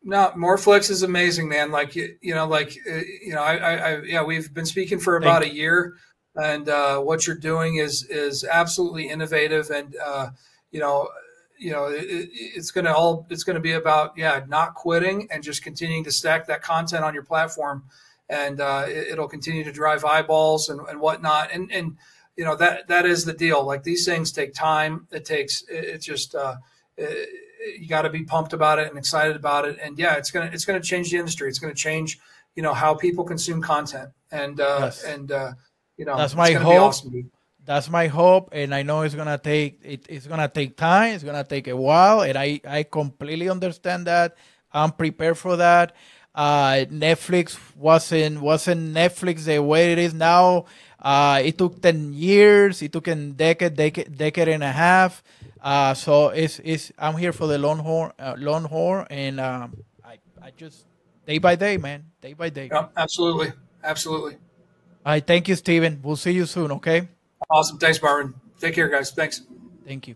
No, 0.03 0.33
Mortflix 0.35 0.89
is 0.89 1.03
amazing, 1.03 1.47
man. 1.47 1.71
Like 1.71 1.95
you, 1.95 2.15
you 2.21 2.35
know, 2.35 2.45
like 2.45 2.75
uh, 2.89 2.95
you 3.21 3.33
know, 3.33 3.41
I, 3.41 3.55
I, 3.55 3.73
I, 3.73 4.01
yeah, 4.01 4.23
we've 4.23 4.53
been 4.53 4.65
speaking 4.65 4.99
for 4.99 5.15
about 5.15 5.43
Thank 5.43 5.53
a 5.53 5.55
year, 5.55 5.93
and 6.35 6.67
uh, 6.67 6.99
what 6.99 7.25
you're 7.25 7.37
doing 7.37 7.75
is 7.75 8.03
is 8.09 8.43
absolutely 8.43 9.07
innovative, 9.07 9.69
and 9.69 9.95
uh, 10.03 10.29
you 10.71 10.81
know, 10.81 11.07
you 11.57 11.71
know, 11.71 11.85
it, 11.85 12.29
it's 12.33 12.71
going 12.71 12.85
to 12.85 12.93
all 12.93 13.25
it's 13.29 13.45
going 13.45 13.55
to 13.55 13.61
be 13.61 13.73
about 13.73 14.17
yeah, 14.17 14.41
not 14.47 14.75
quitting 14.75 15.29
and 15.31 15.41
just 15.41 15.63
continuing 15.63 16.03
to 16.03 16.11
stack 16.11 16.47
that 16.47 16.61
content 16.61 17.05
on 17.05 17.13
your 17.13 17.23
platform, 17.23 17.85
and 18.27 18.59
uh, 18.59 18.83
it, 18.87 19.17
will 19.17 19.29
continue 19.29 19.63
to 19.63 19.71
drive 19.71 20.03
eyeballs 20.03 20.67
and, 20.67 20.81
and 20.89 20.99
whatnot, 20.99 21.49
and 21.53 21.71
and 21.71 21.95
you 22.35 22.43
know 22.43 22.55
that 22.55 22.87
that 22.87 23.05
is 23.05 23.25
the 23.25 23.33
deal. 23.33 23.63
Like 23.63 23.83
these 23.83 24.05
things 24.05 24.31
take 24.31 24.53
time. 24.53 25.07
It 25.11 25.25
takes 25.25 25.63
it, 25.69 25.99
just 25.99 26.35
uh, 26.35 26.55
it, 26.97 27.29
you 27.79 27.87
got 27.87 28.03
to 28.03 28.09
be 28.09 28.23
pumped 28.23 28.53
about 28.53 28.79
it 28.79 28.87
and 28.89 28.97
excited 28.97 29.35
about 29.35 29.65
it, 29.65 29.77
and 29.81 29.97
yeah, 29.97 30.15
it's 30.15 30.31
gonna 30.31 30.49
it's 30.53 30.65
gonna 30.65 30.81
change 30.81 31.11
the 31.11 31.17
industry. 31.17 31.49
It's 31.49 31.59
gonna 31.59 31.73
change 31.73 32.19
you 32.55 32.63
know 32.63 32.73
how 32.73 32.93
people 32.93 33.23
consume 33.23 33.61
content, 33.61 34.09
and 34.31 34.59
uh, 34.59 34.77
yes. 34.81 35.03
and 35.03 35.31
uh, 35.31 35.51
you 35.97 36.05
know 36.05 36.17
that's 36.17 36.35
my 36.35 36.51
hope. 36.51 36.81
Awesome, 36.81 37.31
that's 37.65 37.89
my 37.89 38.07
hope 38.07 38.49
and 38.51 38.75
i 38.75 38.83
know 38.83 39.01
it's 39.01 39.15
gonna 39.15 39.37
take 39.37 39.79
it, 39.83 40.05
it's 40.09 40.27
gonna 40.27 40.47
take 40.47 40.75
time 40.75 41.13
it's 41.13 41.23
gonna 41.23 41.43
take 41.43 41.67
a 41.67 41.75
while 41.75 42.21
and 42.21 42.37
i 42.37 42.59
i 42.67 42.83
completely 42.83 43.49
understand 43.49 44.05
that 44.05 44.35
i'm 44.71 44.91
prepared 44.91 45.37
for 45.37 45.55
that 45.55 45.95
uh, 46.35 46.83
netflix 46.89 47.57
wasn't 47.75 48.41
wasn't 48.41 48.93
netflix 48.93 49.45
the 49.45 49.59
way 49.59 49.91
it 49.91 49.99
is 49.99 50.13
now 50.13 50.65
uh, 51.03 51.41
it 51.43 51.57
took 51.57 51.81
10 51.81 52.13
years 52.13 52.81
it 52.81 52.91
took 52.91 53.07
a 53.07 53.15
decade 53.15 53.75
decade, 53.75 54.17
decade 54.17 54.47
and 54.47 54.63
a 54.63 54.71
half 54.71 55.23
uh, 55.61 55.93
so 55.93 56.29
it's 56.29 56.59
it's 56.63 56.91
i'm 56.97 57.17
here 57.17 57.33
for 57.33 57.47
the 57.47 57.57
long 57.57 57.79
haul 57.79 58.11
uh, 58.17 58.35
long 58.37 58.63
haul 58.63 59.05
and 59.09 59.39
um, 59.39 59.75
i 60.03 60.17
i 60.41 60.51
just 60.55 60.85
day 61.27 61.37
by 61.37 61.55
day 61.55 61.77
man 61.77 62.03
day 62.21 62.33
by 62.33 62.49
day 62.49 62.69
yeah, 62.71 62.87
absolutely 62.97 63.51
absolutely 63.83 64.33
all 65.05 65.13
right 65.13 65.27
thank 65.27 65.47
you 65.47 65.55
steven 65.55 65.99
we'll 66.01 66.15
see 66.15 66.31
you 66.31 66.45
soon 66.45 66.71
okay 66.71 67.07
Awesome. 67.49 67.77
Thanks, 67.77 68.01
Marvin. 68.01 68.33
Take 68.59 68.75
care, 68.75 68.89
guys. 68.89 69.11
Thanks. 69.11 69.41
Thank 69.85 70.07
you. 70.07 70.15